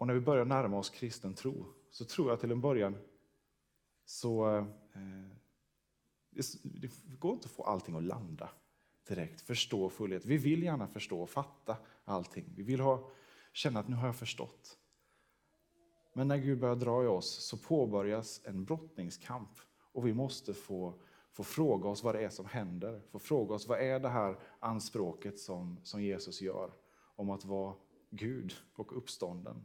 Och 0.00 0.06
när 0.06 0.14
vi 0.14 0.20
börjar 0.20 0.44
närma 0.44 0.78
oss 0.78 0.90
kristen 0.90 1.34
tro 1.34 1.66
så 1.90 2.04
tror 2.04 2.30
jag 2.30 2.40
till 2.40 2.50
en 2.50 2.60
början 2.60 2.96
så 4.04 4.56
eh, 4.56 5.26
det 6.62 6.90
går 7.18 7.32
inte 7.32 7.46
att 7.46 7.52
få 7.52 7.62
allting 7.62 7.96
att 7.96 8.02
landa 8.02 8.50
direkt, 9.08 9.40
förstå 9.40 9.90
fullhet. 9.90 10.24
Vi 10.24 10.36
vill 10.36 10.62
gärna 10.62 10.86
förstå 10.86 11.22
och 11.22 11.30
fatta 11.30 11.76
allting. 12.04 12.52
Vi 12.56 12.62
vill 12.62 12.80
ha, 12.80 13.10
känna 13.52 13.80
att 13.80 13.88
nu 13.88 13.96
har 13.96 14.06
jag 14.06 14.16
förstått. 14.16 14.78
Men 16.14 16.28
när 16.28 16.36
Gud 16.36 16.60
börjar 16.60 16.76
dra 16.76 17.04
i 17.04 17.06
oss 17.06 17.44
så 17.44 17.56
påbörjas 17.56 18.40
en 18.44 18.64
brottningskamp 18.64 19.60
och 19.92 20.06
vi 20.06 20.14
måste 20.14 20.54
få, 20.54 21.00
få 21.32 21.44
fråga 21.44 21.88
oss 21.88 22.02
vad 22.02 22.14
det 22.14 22.24
är 22.24 22.30
som 22.30 22.46
händer. 22.46 23.02
Få 23.10 23.18
fråga 23.18 23.54
oss 23.54 23.68
vad 23.68 23.80
är 23.80 24.00
det 24.00 24.08
här 24.08 24.38
anspråket 24.60 25.38
som, 25.38 25.80
som 25.82 26.02
Jesus 26.02 26.40
gör 26.40 26.72
om 27.16 27.30
att 27.30 27.44
vara 27.44 27.74
Gud 28.10 28.54
och 28.74 28.96
uppstånden. 28.96 29.64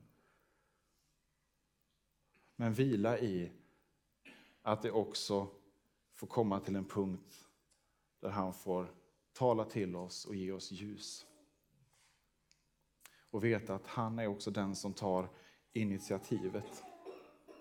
Men 2.56 2.74
vila 2.74 3.20
i 3.20 3.52
att 4.62 4.82
det 4.82 4.92
också 4.92 5.48
får 6.14 6.28
komma 6.28 6.60
till 6.60 6.76
en 6.76 6.86
punkt 6.86 7.48
där 8.20 8.30
han 8.30 8.54
får 8.54 8.94
tala 9.34 9.66
till 9.66 9.96
oss 9.96 10.26
och 10.26 10.36
ge 10.36 10.52
oss 10.52 10.72
ljus. 10.72 11.26
Och 13.30 13.44
veta 13.44 13.76
att 13.76 13.88
han 13.88 14.20
är 14.20 14.28
också 14.28 14.52
den 14.52 14.76
som 14.76 14.94
tar 14.94 15.30
initiativet. 15.74 16.84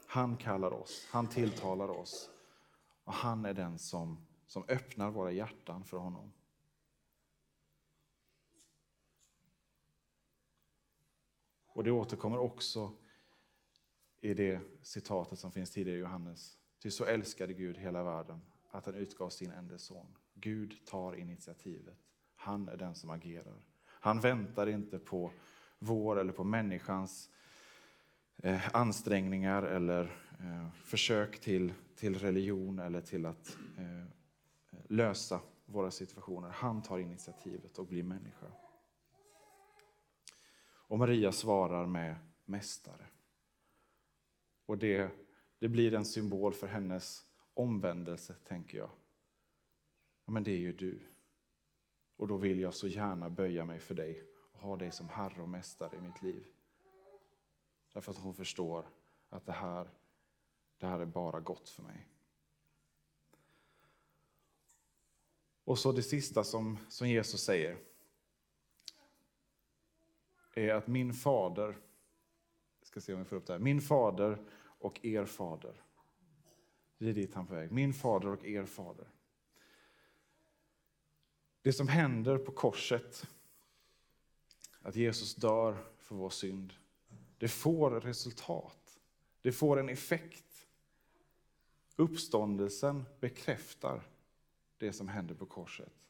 Han 0.07 0.37
kallar 0.37 0.73
oss, 0.73 1.09
han 1.11 1.27
tilltalar 1.27 1.89
oss 1.89 2.31
och 3.05 3.13
han 3.13 3.45
är 3.45 3.55
den 3.55 3.79
som, 3.79 4.27
som 4.47 4.65
öppnar 4.69 5.11
våra 5.11 5.33
hjärtan 5.33 5.85
för 5.85 5.97
honom. 5.97 6.33
Och 11.67 11.85
det 11.85 11.91
återkommer 11.91 12.39
också 12.39 12.93
i 14.25 14.35
det 14.35 14.61
citatet 14.83 15.39
som 15.39 15.53
finns 15.53 15.71
tidigare 15.71 15.99
i 15.99 16.01
Johannes 16.01 16.59
Ty 16.83 16.91
så 16.91 17.05
älskade 17.05 17.53
Gud 17.53 17.79
hela 17.79 18.03
världen 18.03 18.41
att 18.71 18.87
han 18.87 18.95
utgav 18.95 19.31
sin 19.31 19.51
enda 19.51 19.79
son. 19.79 20.07
Gud 20.35 20.87
tar 20.87 21.17
initiativet. 21.17 21.99
Han 22.37 22.69
är 22.69 22.77
den 22.77 22.95
som 22.95 23.11
agerar. 23.11 23.63
Han 23.87 24.21
väntar 24.21 24.67
inte 24.67 24.99
på 24.99 25.31
vår 25.79 26.21
eller 26.21 26.33
på 26.33 26.45
människans 26.45 27.31
eh, 28.37 28.77
ansträngningar 28.77 29.63
eller 29.63 30.03
eh, 30.41 30.71
försök 30.85 31.41
till, 31.41 31.73
till 31.97 32.19
religion 32.19 32.79
eller 32.79 33.01
till 33.01 33.27
att 33.27 33.57
eh, 33.79 34.07
lösa 34.89 35.41
våra 35.67 35.91
situationer. 35.91 36.49
Han 36.49 36.83
tar 36.83 36.99
initiativet 36.99 37.79
och 37.79 37.87
blir 37.87 38.03
människa. 38.03 38.47
Och 40.67 40.99
Maria 40.99 41.33
svarar 41.33 41.87
med 41.87 42.17
Mästare. 42.45 43.07
Och 44.67 44.79
det 44.79 45.25
det 45.65 45.69
blir 45.69 45.95
en 45.95 46.05
symbol 46.05 46.55
för 46.55 46.67
hennes 46.67 47.27
omvändelse, 47.55 48.35
tänker 48.35 48.79
jag. 48.79 48.91
Ja, 50.25 50.33
men 50.33 50.45
det 50.45 50.51
är 50.51 50.59
ju 50.59 50.73
du. 50.73 51.01
Och 52.17 52.29
då 52.29 52.37
vill 52.37 52.61
jag 52.61 52.75
så 52.75 52.89
gärna 52.89 53.31
böja 53.31 53.65
mig 53.65 53.79
för 53.79 53.95
dig 53.95 54.25
och 54.53 54.61
ha 54.61 54.77
dig 54.77 54.93
som 54.93 55.09
Herre 55.09 55.43
och 55.43 55.49
Mästare 55.49 55.97
i 55.97 56.01
mitt 56.01 56.23
liv. 56.23 56.47
Därför 57.93 58.13
att 58.13 58.19
hon 58.19 58.35
förstår 58.35 58.89
att 59.29 59.47
det 59.47 59.53
här, 59.53 59.91
det 60.79 60.87
här 60.87 61.01
är 61.01 61.07
bara 61.07 61.41
gott 61.41 61.69
för 61.69 61.83
mig. 61.83 62.09
Och 65.65 65.79
så 65.79 65.93
det 65.93 66.03
sista 66.03 66.45
som, 66.45 66.79
som 66.89 67.09
Jesus 67.09 67.41
säger 67.41 67.79
är 70.55 70.75
att 70.75 70.87
min 70.87 71.15
fader, 71.15 71.77
ska 72.95 73.01
se 73.01 73.13
om 73.13 73.19
vi 73.19 73.25
får 73.25 73.37
upp 73.37 73.47
det 73.47 73.53
här, 73.53 73.61
min 73.61 73.81
fader 73.81 74.39
och 74.63 75.05
er 75.05 75.25
fader. 75.25 75.83
Det 76.99 77.09
är 77.09 77.13
dit 77.13 77.35
han 77.35 77.45
är 77.45 77.49
på 77.49 77.55
väg. 77.55 77.73
Min 77.73 77.95
fader 77.95 78.29
och 78.29 78.45
er 78.45 78.65
fader. 78.65 79.09
Det 81.63 81.73
som 81.73 81.89
händer 81.89 82.39
på 82.39 82.53
korset, 82.53 83.27
att 84.81 84.97
Jesus 84.97 85.35
dör 85.35 85.85
för 85.99 86.15
vår 86.15 86.31
synd, 86.31 86.75
det 87.39 87.49
får 87.49 87.91
resultat. 87.91 89.01
Det 89.43 89.53
får 89.53 89.81
en 89.81 89.89
effekt. 89.89 90.67
Uppståndelsen 91.97 93.05
bekräftar 93.21 94.03
det 94.79 94.93
som 94.93 95.09
händer 95.09 95.35
på 95.35 95.47
korset. 95.47 96.09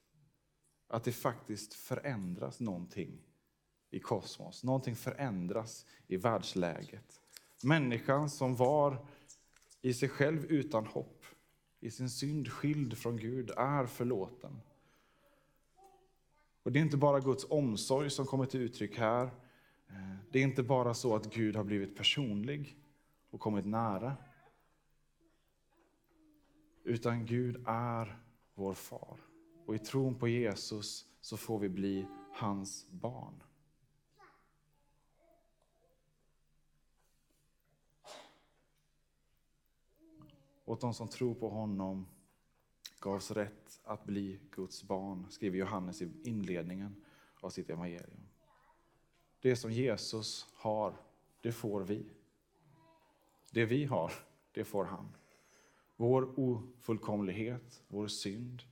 Att 0.89 1.05
det 1.05 1.13
faktiskt 1.13 1.75
förändras 1.75 2.61
någonting 2.61 3.23
i 3.95 4.01
kosmos. 4.01 4.65
Någonting 4.65 4.97
förändras 4.97 5.87
i 6.07 6.17
världsläget. 6.17 7.21
Människan 7.63 8.31
som 8.31 8.57
var 8.57 9.07
i 9.83 9.95
sig 9.95 10.09
själv 10.09 10.45
utan 10.45 10.87
hopp, 10.87 11.25
i 11.81 11.91
sin 11.91 12.11
synd 12.11 12.53
skild 12.53 12.99
från 12.99 13.17
Gud, 13.17 13.51
är 13.57 13.87
förlåten. 13.87 14.61
Och 16.63 16.73
Det 16.73 16.79
är 16.79 16.83
inte 16.83 16.97
bara 16.97 17.21
Guds 17.21 17.47
omsorg 17.51 18.11
som 18.11 18.27
kommer 18.27 18.47
till 18.47 18.61
uttryck 18.61 18.99
här, 18.99 19.31
det 20.31 20.39
är 20.39 20.43
inte 20.43 20.63
bara 20.63 20.95
så 20.95 21.17
att 21.17 21.35
Gud 21.35 21.57
har 21.57 21.65
blivit 21.65 21.97
personlig 21.97 22.77
och 23.31 23.41
kommit 23.41 23.67
nära. 23.67 24.17
Utan 26.85 27.27
Gud 27.27 27.65
är 27.67 28.19
vår 28.55 28.75
far. 28.75 29.21
Och 29.67 29.75
i 29.75 29.79
tron 29.79 30.15
på 30.15 30.29
Jesus 30.29 31.07
så 31.21 31.37
får 31.37 31.59
vi 31.59 31.69
bli 31.69 32.07
hans 32.33 32.87
barn. 32.91 33.43
Åt 40.65 40.81
de 40.81 40.95
som 40.95 41.09
tror 41.09 41.35
på 41.35 41.49
honom 41.49 42.07
gavs 43.01 43.31
rätt 43.31 43.81
att 43.85 44.05
bli 44.05 44.41
Guds 44.51 44.83
barn, 44.83 45.27
skriver 45.31 45.59
Johannes 45.59 46.03
i 46.03 46.11
inledningen 46.25 47.05
av 47.41 47.51
sitt 47.51 47.71
evangelium. 47.71 48.29
Det 49.41 49.57
som 49.57 49.73
Jesus 49.73 50.47
har, 50.55 50.97
det 51.41 51.53
får 51.53 51.81
vi. 51.81 52.11
Det 53.51 53.65
vi 53.65 53.85
har, 53.85 54.13
det 54.53 54.65
får 54.65 54.85
han. 54.85 55.09
Vår 55.97 56.39
ofullkomlighet, 56.41 57.83
vår 57.89 58.09
synd, 58.09 58.63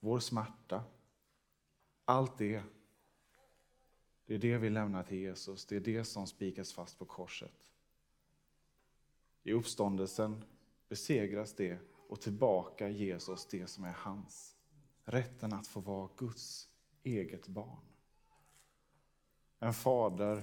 vår 0.00 0.18
smärta, 0.18 0.84
allt 2.04 2.38
det, 2.38 2.62
det 4.26 4.34
är 4.34 4.38
det 4.38 4.58
vi 4.58 4.70
lämnar 4.70 5.02
till 5.02 5.18
Jesus. 5.18 5.66
Det 5.66 5.76
är 5.76 5.80
det 5.80 6.04
som 6.04 6.26
spikas 6.26 6.72
fast 6.72 6.98
på 6.98 7.04
korset. 7.04 7.66
I 9.42 9.52
uppståndelsen 9.52 10.44
besegras 10.90 11.52
det 11.52 11.78
och 12.08 12.20
tillbaka 12.20 12.88
ges 12.88 13.28
oss 13.28 13.46
det 13.46 13.66
som 13.66 13.84
är 13.84 13.92
hans. 13.92 14.56
Rätten 15.04 15.52
att 15.52 15.66
få 15.66 15.80
vara 15.80 16.08
Guds 16.16 16.68
eget 17.02 17.48
barn. 17.48 17.84
En 19.58 19.74
fader 19.74 20.42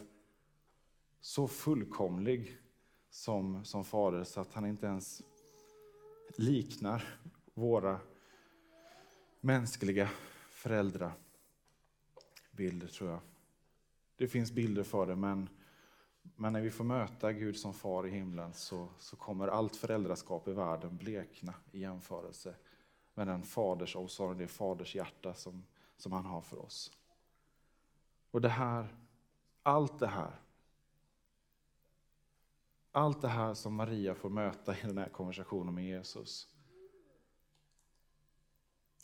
så 1.19 1.47
fullkomlig 1.47 2.57
som, 3.09 3.65
som 3.65 3.85
fader 3.85 4.23
så 4.23 4.41
att 4.41 4.53
han 4.53 4.65
inte 4.65 4.85
ens 4.85 5.21
liknar 6.37 7.19
våra 7.53 7.99
mänskliga 9.41 10.09
föräldrabilder, 10.49 12.87
tror 12.87 13.09
jag. 13.09 13.21
Det 14.15 14.27
finns 14.27 14.51
bilder 14.51 14.83
för 14.83 15.05
det, 15.05 15.15
men, 15.15 15.49
men 16.35 16.53
när 16.53 16.61
vi 16.61 16.71
får 16.71 16.83
möta 16.83 17.33
Gud 17.33 17.57
som 17.57 17.73
far 17.73 18.07
i 18.07 18.09
himlen 18.09 18.53
så, 18.53 18.87
så 18.99 19.15
kommer 19.15 19.47
allt 19.47 19.75
föräldraskap 19.75 20.47
i 20.47 20.51
världen 20.51 20.97
blekna 20.97 21.53
i 21.71 21.79
jämförelse 21.79 22.55
med 23.13 23.27
den 23.27 23.43
faders 23.43 23.95
omsorg, 23.95 24.37
det 24.37 24.47
faders 24.47 24.95
hjärta 24.95 25.33
som, 25.33 25.65
som 25.97 26.11
han 26.11 26.25
har 26.25 26.41
för 26.41 26.59
oss. 26.59 26.91
Och 28.31 28.41
det 28.41 28.49
här, 28.49 28.95
allt 29.63 29.99
det 29.99 30.07
här, 30.07 30.31
allt 32.91 33.21
det 33.21 33.27
här 33.27 33.53
som 33.53 33.75
Maria 33.75 34.15
får 34.15 34.29
möta 34.29 34.77
i 34.77 34.81
den 34.81 34.97
här 34.97 35.09
konversationen 35.09 35.75
med 35.75 35.85
Jesus. 35.85 36.47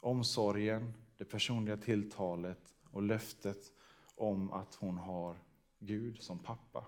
Omsorgen, 0.02 0.94
det 1.18 1.26
personliga 1.26 1.78
tilltalet 1.78 2.76
och 2.92 3.02
löftet 3.02 3.72
om 4.16 4.52
att 4.52 4.76
hon 4.76 4.98
har 4.98 5.38
Gud 5.80 6.22
som 6.22 6.40
pappa. 6.40 6.86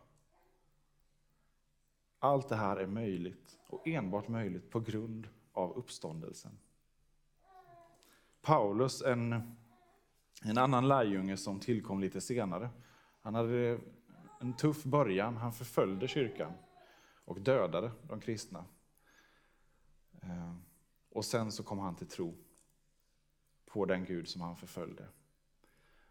Allt 2.25 2.49
det 2.49 2.55
här 2.55 2.77
är 2.77 2.87
möjligt 2.87 3.57
och 3.67 3.87
enbart 3.87 4.27
möjligt 4.27 4.69
på 4.69 4.79
grund 4.79 5.27
av 5.53 5.77
uppståndelsen. 5.77 6.57
Paulus, 8.41 9.01
en, 9.01 9.55
en 10.43 10.57
annan 10.57 10.87
lärjunge 10.87 11.37
som 11.37 11.59
tillkom 11.59 11.99
lite 11.99 12.21
senare, 12.21 12.69
han 13.21 13.35
hade 13.35 13.79
en 14.39 14.53
tuff 14.53 14.83
början. 14.83 15.37
Han 15.37 15.53
förföljde 15.53 16.07
kyrkan 16.07 16.51
och 17.25 17.41
dödade 17.41 17.91
de 18.07 18.19
kristna. 18.19 18.65
Eh, 20.21 20.55
och 21.09 21.25
sen 21.25 21.51
så 21.51 21.63
kom 21.63 21.79
han 21.79 21.95
till 21.95 22.07
tro 22.07 22.37
på 23.65 23.85
den 23.85 24.05
Gud 24.05 24.27
som 24.27 24.41
han 24.41 24.55
förföljde. 24.55 25.07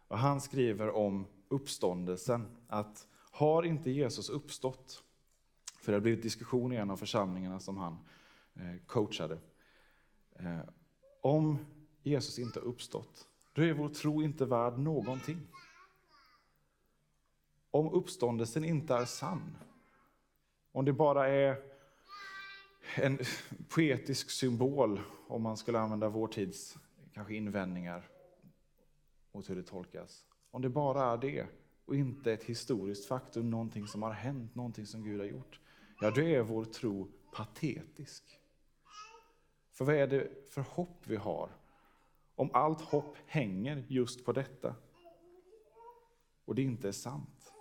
Och 0.07 0.17
han 0.17 0.41
skriver 0.41 0.89
om 0.89 1.27
uppståndelsen 1.47 2.57
att 2.67 3.07
har 3.31 3.63
inte 3.63 3.91
Jesus 3.91 4.29
uppstått, 4.29 5.03
för 5.85 5.91
det 5.91 5.95
har 5.95 6.01
blivit 6.01 6.23
diskussion 6.23 6.73
i 6.73 6.75
en 6.75 6.91
av 6.91 6.97
församlingarna 6.97 7.59
som 7.59 7.77
han 7.77 7.97
eh, 8.55 8.81
coachade. 8.85 9.39
Eh, 10.39 10.59
om 11.21 11.57
Jesus 12.03 12.39
inte 12.39 12.59
har 12.59 12.67
uppstått, 12.67 13.27
då 13.53 13.61
är 13.61 13.73
vår 13.73 13.89
tro 13.89 14.23
inte 14.23 14.45
värd 14.45 14.79
någonting. 14.79 15.47
Om 17.71 17.93
uppståndelsen 17.93 18.63
inte 18.63 18.93
är 18.93 19.05
sann, 19.05 19.57
om 20.71 20.85
det 20.85 20.93
bara 20.93 21.27
är 21.27 21.57
en 22.95 23.19
poetisk 23.69 24.29
symbol, 24.29 25.01
om 25.27 25.41
man 25.41 25.57
skulle 25.57 25.79
använda 25.79 26.09
vår 26.09 26.27
tids 26.27 26.77
kanske 27.13 27.35
invändningar 27.35 28.09
mot 29.31 29.49
hur 29.49 29.55
det 29.55 29.63
tolkas. 29.63 30.25
Om 30.51 30.61
det 30.61 30.69
bara 30.69 31.13
är 31.13 31.17
det 31.17 31.47
och 31.85 31.95
inte 31.95 32.33
ett 32.33 32.43
historiskt 32.43 33.05
faktum, 33.05 33.49
någonting 33.49 33.87
som 33.87 34.03
har 34.03 34.11
hänt, 34.11 34.55
någonting 34.55 34.85
som 34.85 35.03
Gud 35.03 35.19
har 35.19 35.27
gjort, 35.27 35.59
ja 35.99 36.11
då 36.11 36.21
är 36.21 36.41
vår 36.41 36.65
tro 36.65 37.11
patetisk. 37.31 38.39
För 39.71 39.85
vad 39.85 39.95
är 39.95 40.07
det 40.07 40.49
för 40.49 40.61
hopp 40.61 41.07
vi 41.07 41.15
har 41.15 41.49
om 42.35 42.49
allt 42.53 42.81
hopp 42.81 43.17
hänger 43.25 43.85
just 43.87 44.25
på 44.25 44.31
detta 44.31 44.75
och 46.45 46.55
det 46.55 46.61
inte 46.61 46.87
är 46.87 46.91
sant? 46.91 47.53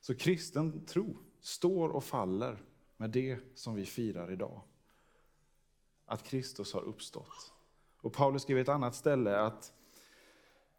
Så 0.00 0.14
kristen 0.14 0.86
tro 0.86 1.16
står 1.40 1.88
och 1.88 2.04
faller 2.04 2.62
med 2.96 3.10
det 3.10 3.38
som 3.54 3.74
vi 3.74 3.84
firar 3.84 4.32
idag. 4.32 4.62
Att 6.04 6.22
Kristus 6.22 6.72
har 6.72 6.82
uppstått. 6.82 7.52
Och 8.00 8.12
Paulus 8.12 8.42
skriver 8.42 8.60
ett 8.60 8.68
annat 8.68 8.94
ställe 8.94 9.40
att, 9.40 9.72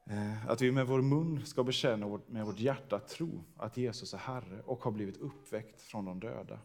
Eh, 0.10 0.48
att 0.48 0.62
vi 0.62 0.72
med 0.72 0.88
vår 0.88 1.02
mun 1.02 1.46
ska 1.46 1.64
bekänna 1.64 2.20
med 2.28 2.46
vårt 2.46 2.60
hjärta 2.60 3.00
tro 3.00 3.44
att 3.58 3.78
Jesus 3.78 4.14
är 4.14 4.18
Herre 4.18 4.62
och 4.62 4.84
har 4.84 4.92
blivit 4.92 5.18
uppväckt 5.18 5.82
från 5.82 6.06
de 6.06 6.20
döda. 6.20 6.60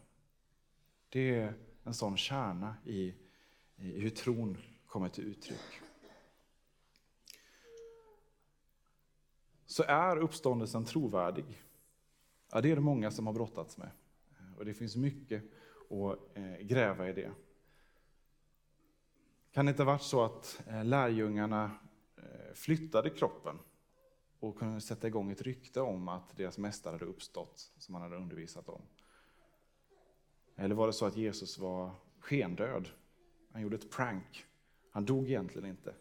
Det 1.09 1.35
är 1.35 1.53
en 1.83 1.93
sån 1.93 2.17
kärna 2.17 2.75
i, 2.85 3.13
i 3.75 3.99
hur 3.99 4.09
tron 4.09 4.57
kommer 4.85 5.09
till 5.09 5.23
uttryck. 5.23 5.79
Så 9.65 9.83
är 9.83 10.17
uppståndelsen 10.17 10.85
trovärdig? 10.85 11.63
Ja, 12.51 12.61
det 12.61 12.71
är 12.71 12.75
det 12.75 12.81
många 12.81 13.11
som 13.11 13.27
har 13.27 13.33
brottats 13.33 13.77
med. 13.77 13.89
Eh, 14.39 14.57
och 14.57 14.65
det 14.65 14.73
finns 14.73 14.95
mycket 14.95 15.43
att 15.89 16.37
eh, 16.37 16.57
gräva 16.61 17.09
i 17.09 17.13
det. 17.13 17.31
Kan 19.51 19.65
det 19.65 19.69
inte 19.69 19.83
ha 19.83 19.91
varit 19.91 20.01
så 20.01 20.23
att 20.23 20.61
lärjungarna 20.83 21.71
flyttade 22.53 23.09
kroppen 23.09 23.59
och 24.39 24.57
kunde 24.57 24.81
sätta 24.81 25.07
igång 25.07 25.31
ett 25.31 25.41
rykte 25.41 25.81
om 25.81 26.07
att 26.07 26.37
deras 26.37 26.57
mästare 26.57 26.91
hade 26.91 27.05
uppstått, 27.05 27.71
som 27.77 27.95
han 27.95 28.01
hade 28.03 28.15
undervisat 28.15 28.69
om? 28.69 28.81
Eller 30.55 30.75
var 30.75 30.87
det 30.87 30.93
så 30.93 31.05
att 31.05 31.17
Jesus 31.17 31.57
var 31.57 31.91
skendöd? 32.19 32.89
Han 33.51 33.61
gjorde 33.61 33.75
ett 33.75 33.91
prank. 33.91 34.45
Han 34.91 35.05
dog 35.05 35.25
egentligen 35.29 35.69
inte. 35.69 35.95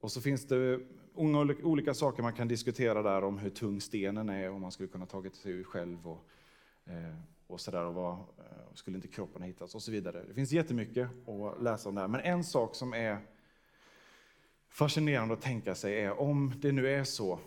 Och 0.00 0.12
så 0.12 0.20
finns 0.20 0.46
det 0.46 0.80
olika 1.14 1.94
saker 1.94 2.22
man 2.22 2.32
kan 2.32 2.48
diskutera 2.48 3.02
där 3.02 3.24
om 3.24 3.38
hur 3.38 3.50
tung 3.50 3.80
stenen 3.80 4.28
är, 4.28 4.50
om 4.50 4.60
man 4.60 4.72
skulle 4.72 4.88
kunna 4.88 5.06
tagit 5.06 5.34
sig 5.34 5.52
ur 5.52 5.64
själv 5.64 6.08
och, 6.08 6.28
eh, 6.84 7.16
och 7.46 7.60
sådär, 7.60 7.84
och 7.84 7.94
vad, 7.94 8.12
eh, 8.12 8.74
skulle 8.74 8.96
inte 8.96 9.08
kroppen 9.08 9.42
ha 9.42 9.46
hittats 9.46 9.74
och 9.74 9.82
så 9.82 9.90
vidare. 9.92 10.24
Det 10.28 10.34
finns 10.34 10.52
jättemycket 10.52 11.08
att 11.28 11.62
läsa 11.62 11.88
om 11.88 11.94
det 11.94 12.00
här, 12.00 12.08
men 12.08 12.20
en 12.20 12.44
sak 12.44 12.74
som 12.74 12.94
är 12.94 13.18
fascinerande 14.76 15.34
att 15.34 15.40
tänka 15.40 15.74
sig 15.74 16.00
är 16.00 16.20
om 16.20 16.52
det 16.60 16.72
nu 16.72 16.88
är 16.88 17.04
så 17.04 17.40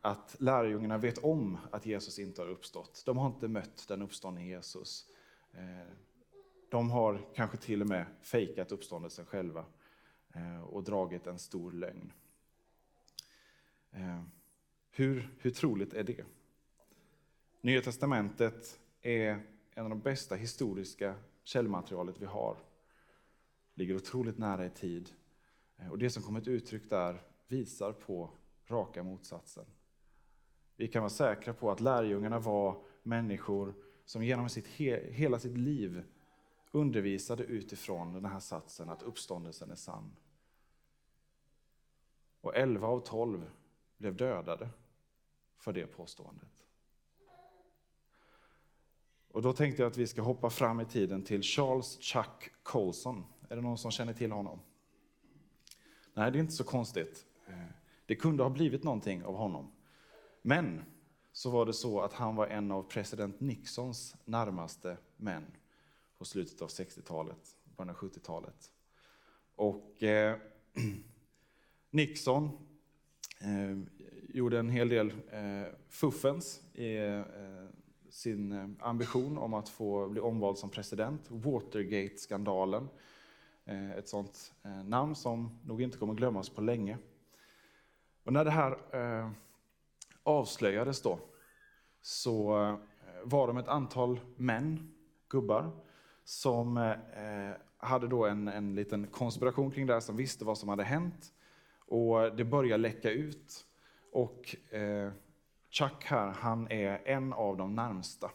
att 0.00 0.36
lärjungarna 0.38 0.98
vet 0.98 1.18
om 1.18 1.58
att 1.70 1.86
Jesus 1.86 2.18
inte 2.18 2.42
har 2.42 2.48
uppstått. 2.48 3.02
De 3.06 3.18
har 3.18 3.26
inte 3.26 3.48
mött 3.48 3.84
den 3.88 4.02
uppståndne 4.02 4.46
Jesus. 4.46 5.06
Eh, 5.52 5.92
de 6.68 6.90
har 6.90 7.20
kanske 7.34 7.56
till 7.56 7.80
och 7.80 7.88
med 7.88 8.06
fejkat 8.20 8.72
uppståndelsen 8.72 9.26
själva 9.26 9.64
eh, 10.34 10.62
och 10.64 10.84
dragit 10.84 11.26
en 11.26 11.38
stor 11.38 11.72
lögn. 11.72 12.12
Eh, 13.90 14.22
hur, 14.90 15.28
hur 15.38 15.50
troligt 15.50 15.94
är 15.94 16.04
det? 16.04 16.24
Nya 17.60 17.80
Testamentet 17.80 18.80
är 19.02 19.42
en 19.74 19.84
av 19.84 19.90
de 19.90 20.00
bästa 20.00 20.34
historiska 20.34 21.14
källmaterialet 21.44 22.16
vi 22.18 22.26
har. 22.26 22.56
Ligger 23.74 23.96
otroligt 23.96 24.38
nära 24.38 24.66
i 24.66 24.70
tid. 24.70 25.10
Eh, 25.76 25.90
och 25.90 25.98
det 25.98 26.10
som 26.10 26.22
kommer 26.22 26.40
till 26.40 26.52
uttryck 26.52 26.90
där 26.90 27.22
visar 27.48 27.92
på 27.92 28.30
raka 28.66 29.02
motsatsen. 29.02 29.64
Vi 30.76 30.88
kan 30.88 31.02
vara 31.02 31.10
säkra 31.10 31.54
på 31.54 31.70
att 31.70 31.80
lärjungarna 31.80 32.38
var 32.38 32.82
människor 33.02 33.74
som 34.04 34.24
genom 34.24 34.48
sitt, 34.48 34.66
hela 34.66 35.38
sitt 35.38 35.58
liv 35.58 36.04
undervisade 36.72 37.44
utifrån 37.44 38.12
den 38.12 38.24
här 38.24 38.40
satsen 38.40 38.88
att 38.88 39.02
uppståndelsen 39.02 39.70
är 39.70 39.74
sann. 39.74 40.16
Och 42.40 42.56
11 42.56 42.86
av 42.86 43.00
12 43.00 43.50
blev 43.96 44.16
dödade 44.16 44.68
för 45.56 45.72
det 45.72 45.86
påståendet. 45.86 46.48
Och 49.28 49.42
då 49.42 49.52
tänkte 49.52 49.82
jag 49.82 49.90
att 49.90 49.96
vi 49.96 50.06
ska 50.06 50.22
hoppa 50.22 50.50
fram 50.50 50.80
i 50.80 50.84
tiden 50.84 51.22
till 51.22 51.42
Charles 51.42 51.98
Chuck 52.00 52.52
Colson. 52.62 53.24
Är 53.48 53.56
det 53.56 53.62
någon 53.62 53.78
som 53.78 53.90
känner 53.90 54.12
till 54.12 54.32
honom? 54.32 54.60
Nej, 56.14 56.32
det 56.32 56.38
är 56.38 56.40
inte 56.40 56.52
så 56.52 56.64
konstigt. 56.64 57.26
Eh, 57.46 57.54
det 58.06 58.14
kunde 58.14 58.42
ha 58.42 58.50
blivit 58.50 58.84
någonting 58.84 59.24
av 59.24 59.36
honom. 59.36 59.72
Men 60.42 60.84
så 61.32 61.50
var 61.50 61.66
det 61.66 61.72
så 61.72 62.00
att 62.00 62.12
han 62.12 62.36
var 62.36 62.46
en 62.46 62.70
av 62.70 62.82
president 62.82 63.40
Nixons 63.40 64.16
närmaste 64.24 64.96
män 65.16 65.46
på 66.18 66.24
slutet 66.24 66.62
av 66.62 66.68
60-talet, 66.68 67.56
början 67.76 67.90
av 67.90 67.96
70-talet. 67.96 68.70
Och 69.56 70.02
eh, 70.02 70.36
Nixon 71.90 72.44
eh, 73.40 73.78
gjorde 74.28 74.58
en 74.58 74.68
hel 74.68 74.88
del 74.88 75.10
eh, 75.30 75.74
fuffens 75.88 76.62
i 76.74 76.96
eh, 76.96 77.22
sin 78.10 78.52
eh, 78.52 78.68
ambition 78.78 79.38
om 79.38 79.54
att 79.54 79.68
få 79.68 80.08
bli 80.08 80.20
omvald 80.20 80.58
som 80.58 80.70
president. 80.70 81.20
Watergate-skandalen, 81.28 82.88
Eh, 83.66 83.90
ett 83.90 84.08
sånt 84.08 84.52
eh, 84.64 84.84
namn 84.84 85.14
som 85.14 85.58
nog 85.64 85.82
inte 85.82 85.98
kommer 85.98 86.14
glömmas 86.14 86.48
på 86.48 86.60
länge. 86.60 86.98
Och 88.24 88.32
när 88.32 88.44
det 88.44 88.50
här 88.50 88.78
eh, 88.92 89.30
avslöjades 90.22 91.02
då, 91.02 91.18
så 92.02 92.48
var 93.24 93.46
de 93.46 93.56
ett 93.56 93.68
antal 93.68 94.20
män, 94.36 94.94
gubbar, 95.28 95.70
som 96.24 96.94
hade 97.76 98.08
då 98.08 98.26
en, 98.26 98.48
en 98.48 98.74
liten 98.74 99.06
konspiration 99.06 99.70
kring 99.70 99.86
det 99.86 99.92
här, 99.92 100.00
som 100.00 100.16
visste 100.16 100.44
vad 100.44 100.58
som 100.58 100.68
hade 100.68 100.84
hänt. 100.84 101.32
Och 101.78 102.36
det 102.36 102.44
började 102.44 102.82
läcka 102.82 103.10
ut. 103.10 103.66
Och 104.12 104.56
Chuck 105.70 106.04
här, 106.04 106.26
han 106.26 106.70
är 106.70 107.02
en 107.04 107.32
av 107.32 107.56
de 107.56 107.74
närmsta. 107.74 108.30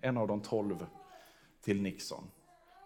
En 0.00 0.16
av 0.16 0.28
de 0.28 0.40
tolv 0.40 0.86
till 1.60 1.82
Nixon. 1.82 2.30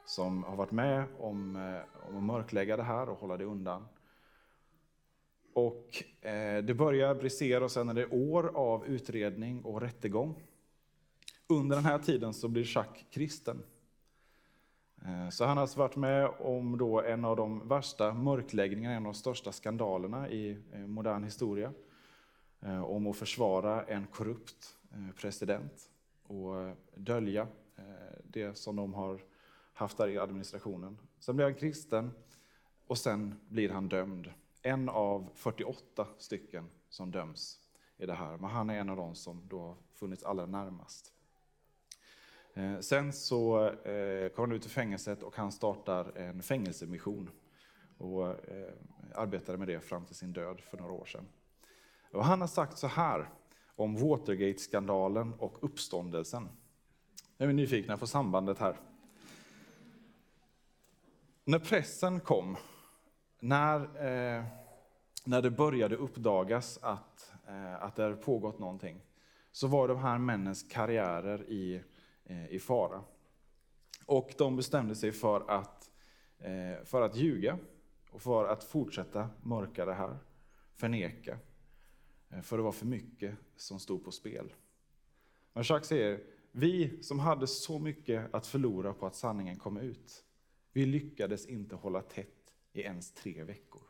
Som 0.06 0.44
har 0.44 0.56
varit 0.56 0.72
med 0.72 1.04
om, 1.18 1.56
eh, 1.56 2.08
om 2.08 2.16
att 2.16 2.22
mörklägga 2.22 2.76
det 2.76 2.82
här 2.82 3.08
och 3.08 3.18
hålla 3.18 3.36
det 3.36 3.44
undan. 3.44 3.88
Och 5.54 6.04
eh, 6.26 6.64
det 6.64 6.74
börjar 6.74 7.14
brisera 7.14 7.64
och 7.64 7.70
sen 7.70 7.88
är 7.88 7.94
det 7.94 8.06
år 8.06 8.50
av 8.54 8.86
utredning 8.86 9.64
och 9.64 9.80
rättegång. 9.80 10.42
Under 11.48 11.76
den 11.76 11.84
här 11.84 11.98
tiden 11.98 12.34
så 12.34 12.48
blir 12.48 12.76
Jacques 12.76 13.06
kristen. 13.10 13.62
Eh, 15.04 15.28
så 15.28 15.44
han 15.44 15.56
har 15.56 15.62
alltså 15.62 15.78
varit 15.78 15.96
med 15.96 16.30
om 16.38 16.78
då 16.78 17.02
en 17.02 17.24
av 17.24 17.36
de 17.36 17.68
värsta 17.68 18.14
mörkläggningarna, 18.14 18.94
en 18.94 19.06
av 19.06 19.12
de 19.12 19.18
största 19.18 19.52
skandalerna 19.52 20.28
i 20.28 20.58
eh, 20.72 20.80
modern 20.80 21.24
historia. 21.24 21.72
Eh, 22.60 22.84
om 22.84 23.06
att 23.06 23.16
försvara 23.16 23.82
en 23.82 24.06
korrupt 24.06 24.76
eh, 24.92 25.14
president 25.16 25.90
och 26.22 26.60
eh, 26.60 26.74
dölja 26.94 27.48
det 28.24 28.58
som 28.58 28.76
de 28.76 28.94
har 28.94 29.20
haft 29.76 29.96
där 29.96 30.08
i 30.08 30.18
administrationen. 30.18 30.98
Sen 31.18 31.36
blir 31.36 31.46
han 31.46 31.54
kristen 31.54 32.10
och 32.86 32.98
sen 32.98 33.40
blir 33.48 33.68
han 33.68 33.88
dömd. 33.88 34.32
En 34.62 34.88
av 34.88 35.30
48 35.34 36.06
stycken 36.18 36.70
som 36.88 37.10
döms 37.10 37.60
i 37.96 38.06
det 38.06 38.14
här, 38.14 38.36
men 38.36 38.50
han 38.50 38.70
är 38.70 38.78
en 38.78 38.90
av 38.90 38.96
de 38.96 39.14
som 39.14 39.48
då 39.48 39.60
har 39.60 39.76
funnits 39.94 40.24
allra 40.24 40.46
närmast. 40.46 41.12
Eh, 42.54 42.78
sen 42.80 43.12
så 43.12 43.68
eh, 43.68 44.28
kommer 44.28 44.48
han 44.48 44.52
ut 44.52 44.66
ur 44.66 44.70
fängelset 44.70 45.22
och 45.22 45.36
han 45.36 45.52
startar 45.52 46.16
en 46.16 46.42
fängelsemission 46.42 47.30
och 47.98 48.28
eh, 48.28 48.72
arbetade 49.14 49.58
med 49.58 49.68
det 49.68 49.80
fram 49.80 50.04
till 50.04 50.16
sin 50.16 50.32
död 50.32 50.60
för 50.60 50.78
några 50.78 50.92
år 50.92 51.04
sedan. 51.04 51.26
Och 52.12 52.24
han 52.24 52.40
har 52.40 52.48
sagt 52.48 52.78
så 52.78 52.86
här 52.86 53.28
om 53.76 53.96
Watergate-skandalen 53.96 55.34
och 55.34 55.64
uppståndelsen. 55.64 56.48
Nu 57.36 57.44
är 57.44 57.48
vi 57.48 57.54
nyfikna 57.54 57.96
på 57.96 58.06
sambandet 58.06 58.58
här. 58.58 58.76
När 61.48 61.58
pressen 61.58 62.20
kom, 62.20 62.56
när, 63.40 63.80
eh, 63.80 64.44
när 65.24 65.42
det 65.42 65.50
började 65.50 65.96
uppdagas 65.96 66.78
att, 66.82 67.32
eh, 67.48 67.82
att 67.82 67.96
det 67.96 68.02
hade 68.02 68.16
pågått 68.16 68.58
någonting, 68.58 69.00
så 69.52 69.66
var 69.66 69.88
de 69.88 69.98
här 69.98 70.18
männens 70.18 70.62
karriärer 70.62 71.50
i, 71.50 71.82
eh, 72.24 72.46
i 72.46 72.58
fara. 72.58 73.02
Och 74.06 74.34
de 74.38 74.56
bestämde 74.56 74.94
sig 74.94 75.12
för 75.12 75.50
att, 75.50 75.90
eh, 76.38 76.84
för 76.84 77.02
att 77.02 77.16
ljuga 77.16 77.58
och 78.10 78.22
för 78.22 78.44
att 78.48 78.64
fortsätta 78.64 79.30
mörka 79.42 79.84
det 79.84 79.94
här, 79.94 80.18
förneka. 80.74 81.38
Eh, 82.30 82.40
för 82.40 82.56
det 82.56 82.62
var 82.62 82.72
för 82.72 82.86
mycket 82.86 83.34
som 83.56 83.80
stod 83.80 84.04
på 84.04 84.10
spel. 84.10 84.52
Men 85.52 85.64
Jacques 85.66 85.88
säger, 85.88 86.20
vi 86.52 87.02
som 87.02 87.18
hade 87.18 87.46
så 87.46 87.78
mycket 87.78 88.34
att 88.34 88.46
förlora 88.46 88.92
på 88.92 89.06
att 89.06 89.14
sanningen 89.14 89.56
kom 89.56 89.76
ut, 89.76 90.25
vi 90.76 90.86
lyckades 90.86 91.46
inte 91.46 91.76
hålla 91.76 92.02
tätt 92.02 92.54
i 92.72 92.80
ens 92.80 93.12
tre 93.12 93.42
veckor. 93.42 93.82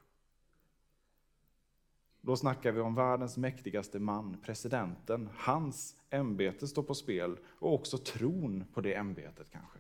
Då 2.21 2.37
snackar 2.37 2.73
vi 2.73 2.81
om 2.81 2.95
världens 2.95 3.37
mäktigaste 3.37 3.99
man, 3.99 4.37
presidenten. 4.43 5.29
Hans 5.37 5.97
ämbete 6.11 6.69
står 6.69 6.83
på 6.83 6.95
spel 6.95 7.39
och 7.47 7.75
också 7.75 7.99
tron 7.99 8.65
på 8.73 8.81
det 8.81 8.95
ämbetet 8.95 9.51
kanske. 9.51 9.79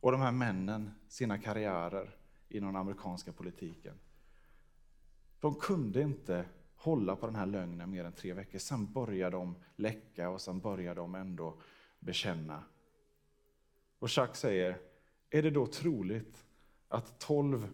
Och 0.00 0.12
de 0.12 0.20
här 0.20 0.32
männen, 0.32 0.90
sina 1.08 1.38
karriärer 1.38 2.16
inom 2.48 2.72
den 2.72 2.80
amerikanska 2.80 3.32
politiken. 3.32 3.94
De 5.40 5.54
kunde 5.54 6.02
inte 6.02 6.44
hålla 6.76 7.16
på 7.16 7.26
den 7.26 7.36
här 7.36 7.46
lögnen 7.46 7.90
mer 7.90 8.04
än 8.04 8.12
tre 8.12 8.32
veckor. 8.32 8.58
Sen 8.58 8.92
börjar 8.92 9.30
de 9.30 9.56
läcka 9.76 10.30
och 10.30 10.40
sen 10.40 10.60
börjar 10.60 10.94
de 10.94 11.14
ändå 11.14 11.60
bekänna. 11.98 12.64
Och 13.98 14.08
Jacques 14.16 14.40
säger, 14.40 14.91
är 15.34 15.42
det 15.42 15.50
då 15.50 15.66
troligt 15.66 16.46
att 16.88 17.20
tolv 17.20 17.68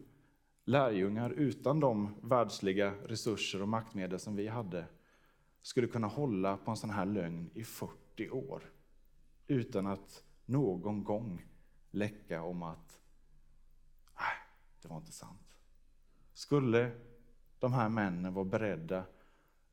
lärjungar 0.64 1.30
utan 1.30 1.80
de 1.80 2.14
världsliga 2.22 2.94
resurser 3.04 3.62
och 3.62 3.68
maktmedel 3.68 4.18
som 4.18 4.36
vi 4.36 4.48
hade 4.48 4.86
skulle 5.62 5.86
kunna 5.86 6.06
hålla 6.06 6.56
på 6.56 6.70
en 6.70 6.76
sån 6.76 6.90
här 6.90 7.06
lögn 7.06 7.50
i 7.54 7.64
40 7.64 8.30
år 8.30 8.72
utan 9.46 9.86
att 9.86 10.24
någon 10.44 11.04
gång 11.04 11.46
läcka 11.90 12.42
om 12.42 12.62
att 12.62 13.00
nej, 14.14 14.36
det 14.82 14.88
var 14.88 14.96
inte 14.96 15.12
sant. 15.12 15.58
Skulle 16.32 16.90
de 17.58 17.72
här 17.72 17.88
männen 17.88 18.34
vara 18.34 18.44
beredda 18.44 19.04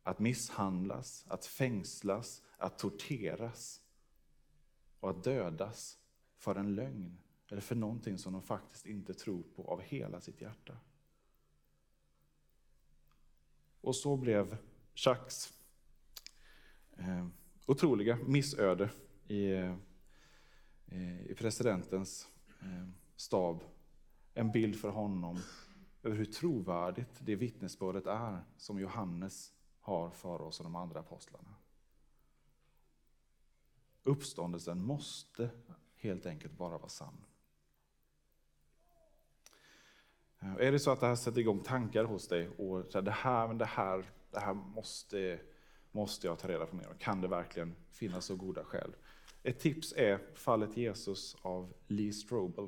att 0.04 0.20
misshandlas, 0.20 1.26
att 1.28 1.46
fängslas, 1.46 2.42
att 2.58 2.80
torteras 2.80 3.82
och 5.00 5.10
att 5.10 5.24
dödas 5.24 5.98
för 6.38 6.56
en 6.56 6.76
lögn 6.76 7.18
eller 7.50 7.62
för 7.62 7.76
någonting 7.76 8.18
som 8.18 8.34
de 8.34 8.42
faktiskt 8.42 8.86
inte 8.86 9.14
tror 9.14 9.44
på 9.56 9.64
av 9.72 9.82
hela 9.82 10.22
sitt 10.22 10.42
hjärta. 10.42 10.78
Och 13.82 13.96
så 13.96 14.18
blev 14.18 14.58
Jacques 14.96 15.54
eh, 16.98 17.28
otroliga 17.66 18.18
missöde 18.26 18.90
i, 19.28 19.52
eh, 19.52 19.76
i 21.26 21.36
presidentens 21.38 22.28
eh, 22.62 22.88
stab 23.16 23.64
en 24.34 24.52
bild 24.52 24.80
för 24.80 24.90
honom 24.90 25.40
över 26.04 26.16
hur 26.16 26.26
trovärdigt 26.26 27.20
det 27.20 27.36
vittnesbördet 27.36 28.06
är 28.06 28.44
som 28.58 28.80
Johannes 28.80 29.54
har 29.80 30.10
för 30.10 30.42
oss 30.42 30.60
och 30.60 30.64
de 30.64 30.76
andra 30.76 31.00
apostlarna. 31.00 31.56
Uppståndelsen 34.04 34.86
måste 34.86 35.50
helt 35.96 36.26
enkelt 36.26 36.58
bara 36.58 36.78
vara 36.78 36.90
sann. 36.90 37.26
Är 40.60 40.72
det 40.72 40.80
så 40.80 40.92
att 40.92 41.00
det 41.00 41.08
här 41.08 41.16
sätter 41.16 41.40
igång 41.40 41.60
tankar 41.60 42.04
hos 42.04 42.28
dig 42.28 42.50
och 42.58 43.04
det 43.04 43.12
här, 43.12 43.48
men 43.48 43.58
det 43.58 43.66
här, 43.66 44.06
det 44.32 44.40
här 44.40 44.54
måste, 44.54 45.40
måste 45.92 46.28
jag 46.28 46.40
ta 46.40 46.48
reda 46.48 46.66
på 46.66 46.76
mer 46.76 46.88
om. 46.88 46.98
Kan 46.98 47.22
det 47.22 47.28
verkligen 47.28 47.76
finnas 47.92 48.26
så 48.26 48.36
goda 48.36 48.64
skäl? 48.64 48.96
Ett 49.44 49.60
tips 49.60 49.94
är 49.98 50.20
fallet 50.36 50.78
Jesus 50.78 51.38
av 51.42 51.74
Lee 51.88 52.14
Strobel. 52.14 52.68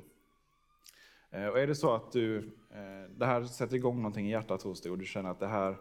Eh, 1.30 1.46
och 1.46 1.58
är 1.58 1.66
det 1.66 1.74
så 1.74 1.94
att 1.94 2.12
du, 2.12 2.38
eh, 2.70 3.10
det 3.16 3.26
här 3.26 3.44
sätter 3.44 3.76
igång 3.76 3.96
någonting 3.96 4.26
i 4.26 4.30
hjärtat 4.30 4.62
hos 4.62 4.80
dig 4.80 4.92
och 4.92 4.98
du 4.98 5.04
känner 5.04 5.30
att 5.30 5.40
det 5.40 5.46
här, 5.46 5.76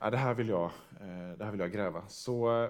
ja, 0.00 0.10
det 0.10 0.16
här, 0.16 0.34
vill, 0.34 0.48
jag, 0.48 0.70
eh, 1.00 1.38
det 1.38 1.44
här 1.44 1.50
vill 1.50 1.60
jag 1.60 1.72
gräva. 1.72 2.08
Så 2.08 2.68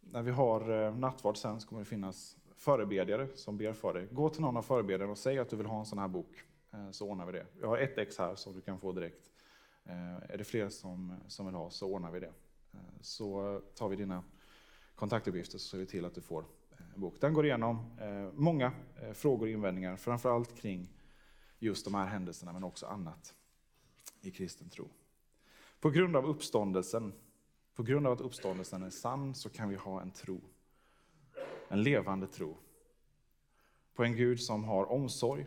när 0.00 0.22
vi 0.22 0.30
har 0.30 0.90
nattvard 0.90 1.36
sen 1.36 1.60
så 1.60 1.68
kommer 1.68 1.82
det 1.82 1.88
finnas 1.88 2.36
förebedjare 2.62 3.28
som 3.34 3.56
ber 3.56 3.72
för 3.72 3.94
dig. 3.94 4.08
Gå 4.10 4.28
till 4.28 4.40
någon 4.40 4.56
av 4.56 4.62
förebedjarna 4.62 5.12
och 5.12 5.18
säg 5.18 5.38
att 5.38 5.48
du 5.48 5.56
vill 5.56 5.66
ha 5.66 5.78
en 5.78 5.86
sån 5.86 5.98
här 5.98 6.08
bok, 6.08 6.44
eh, 6.72 6.90
så 6.90 7.08
ordnar 7.08 7.26
vi 7.26 7.32
det. 7.32 7.46
Jag 7.60 7.68
har 7.68 7.78
ett 7.78 7.98
ex 7.98 8.18
här 8.18 8.34
som 8.34 8.52
du 8.52 8.60
kan 8.60 8.78
få 8.78 8.92
direkt. 8.92 9.30
Eh, 9.84 10.14
är 10.14 10.38
det 10.38 10.44
fler 10.44 10.68
som, 10.68 11.14
som 11.28 11.46
vill 11.46 11.54
ha 11.54 11.70
så 11.70 11.88
ordnar 11.88 12.10
vi 12.10 12.20
det. 12.20 12.32
Eh, 12.72 12.80
så 13.00 13.60
tar 13.74 13.88
vi 13.88 13.96
dina 13.96 14.24
kontaktuppgifter 14.94 15.58
så 15.58 15.68
ser 15.68 15.78
vi 15.78 15.86
till 15.86 16.04
att 16.04 16.14
du 16.14 16.20
får 16.20 16.44
en 16.94 17.00
bok. 17.00 17.20
Den 17.20 17.34
går 17.34 17.46
igenom 17.46 17.90
många 18.34 18.72
frågor 19.12 19.46
och 19.46 19.52
invändningar, 19.52 19.96
framförallt 19.96 20.56
kring 20.56 20.88
just 21.58 21.84
de 21.84 21.94
här 21.94 22.06
händelserna, 22.06 22.52
men 22.52 22.64
också 22.64 22.86
annat. 22.86 23.34
i 24.20 24.30
kristen 24.30 24.68
tro. 24.68 24.88
På 25.80 25.90
grund 25.90 26.16
av 26.16 26.26
uppståndelsen, 26.26 27.12
på 27.74 27.82
grund 27.82 28.06
av 28.06 28.12
att 28.12 28.20
uppståndelsen 28.20 28.82
är 28.82 28.90
sann, 28.90 29.34
så 29.34 29.50
kan 29.50 29.68
vi 29.68 29.76
ha 29.76 30.02
en 30.02 30.10
tro. 30.10 30.40
En 31.72 31.82
levande 31.82 32.26
tro. 32.26 32.56
På 33.94 34.04
en 34.04 34.16
Gud 34.16 34.40
som 34.40 34.64
har 34.64 34.92
omsorg, 34.92 35.46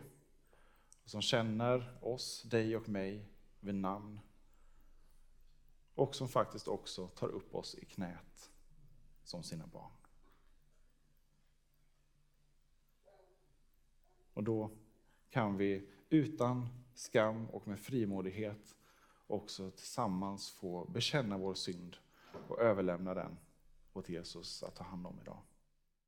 som 1.04 1.22
känner 1.22 1.98
oss, 2.02 2.42
dig 2.42 2.76
och 2.76 2.88
mig, 2.88 3.28
vid 3.60 3.74
namn. 3.74 4.20
Och 5.94 6.14
som 6.14 6.28
faktiskt 6.28 6.68
också 6.68 7.08
tar 7.08 7.28
upp 7.28 7.54
oss 7.54 7.74
i 7.74 7.84
knät 7.84 8.50
som 9.24 9.42
sina 9.42 9.66
barn. 9.66 9.92
Och 14.32 14.42
då 14.42 14.70
kan 15.30 15.56
vi 15.56 15.90
utan 16.08 16.68
skam 16.94 17.50
och 17.50 17.68
med 17.68 17.80
frimodighet 17.80 18.76
också 19.26 19.70
tillsammans 19.70 20.50
få 20.50 20.84
bekänna 20.84 21.38
vår 21.38 21.54
synd 21.54 21.96
och 22.48 22.60
överlämna 22.60 23.14
den 23.14 23.38
åt 23.92 24.08
Jesus 24.08 24.62
att 24.62 24.74
ta 24.74 24.84
hand 24.84 25.06
om 25.06 25.20
idag. 25.20 25.42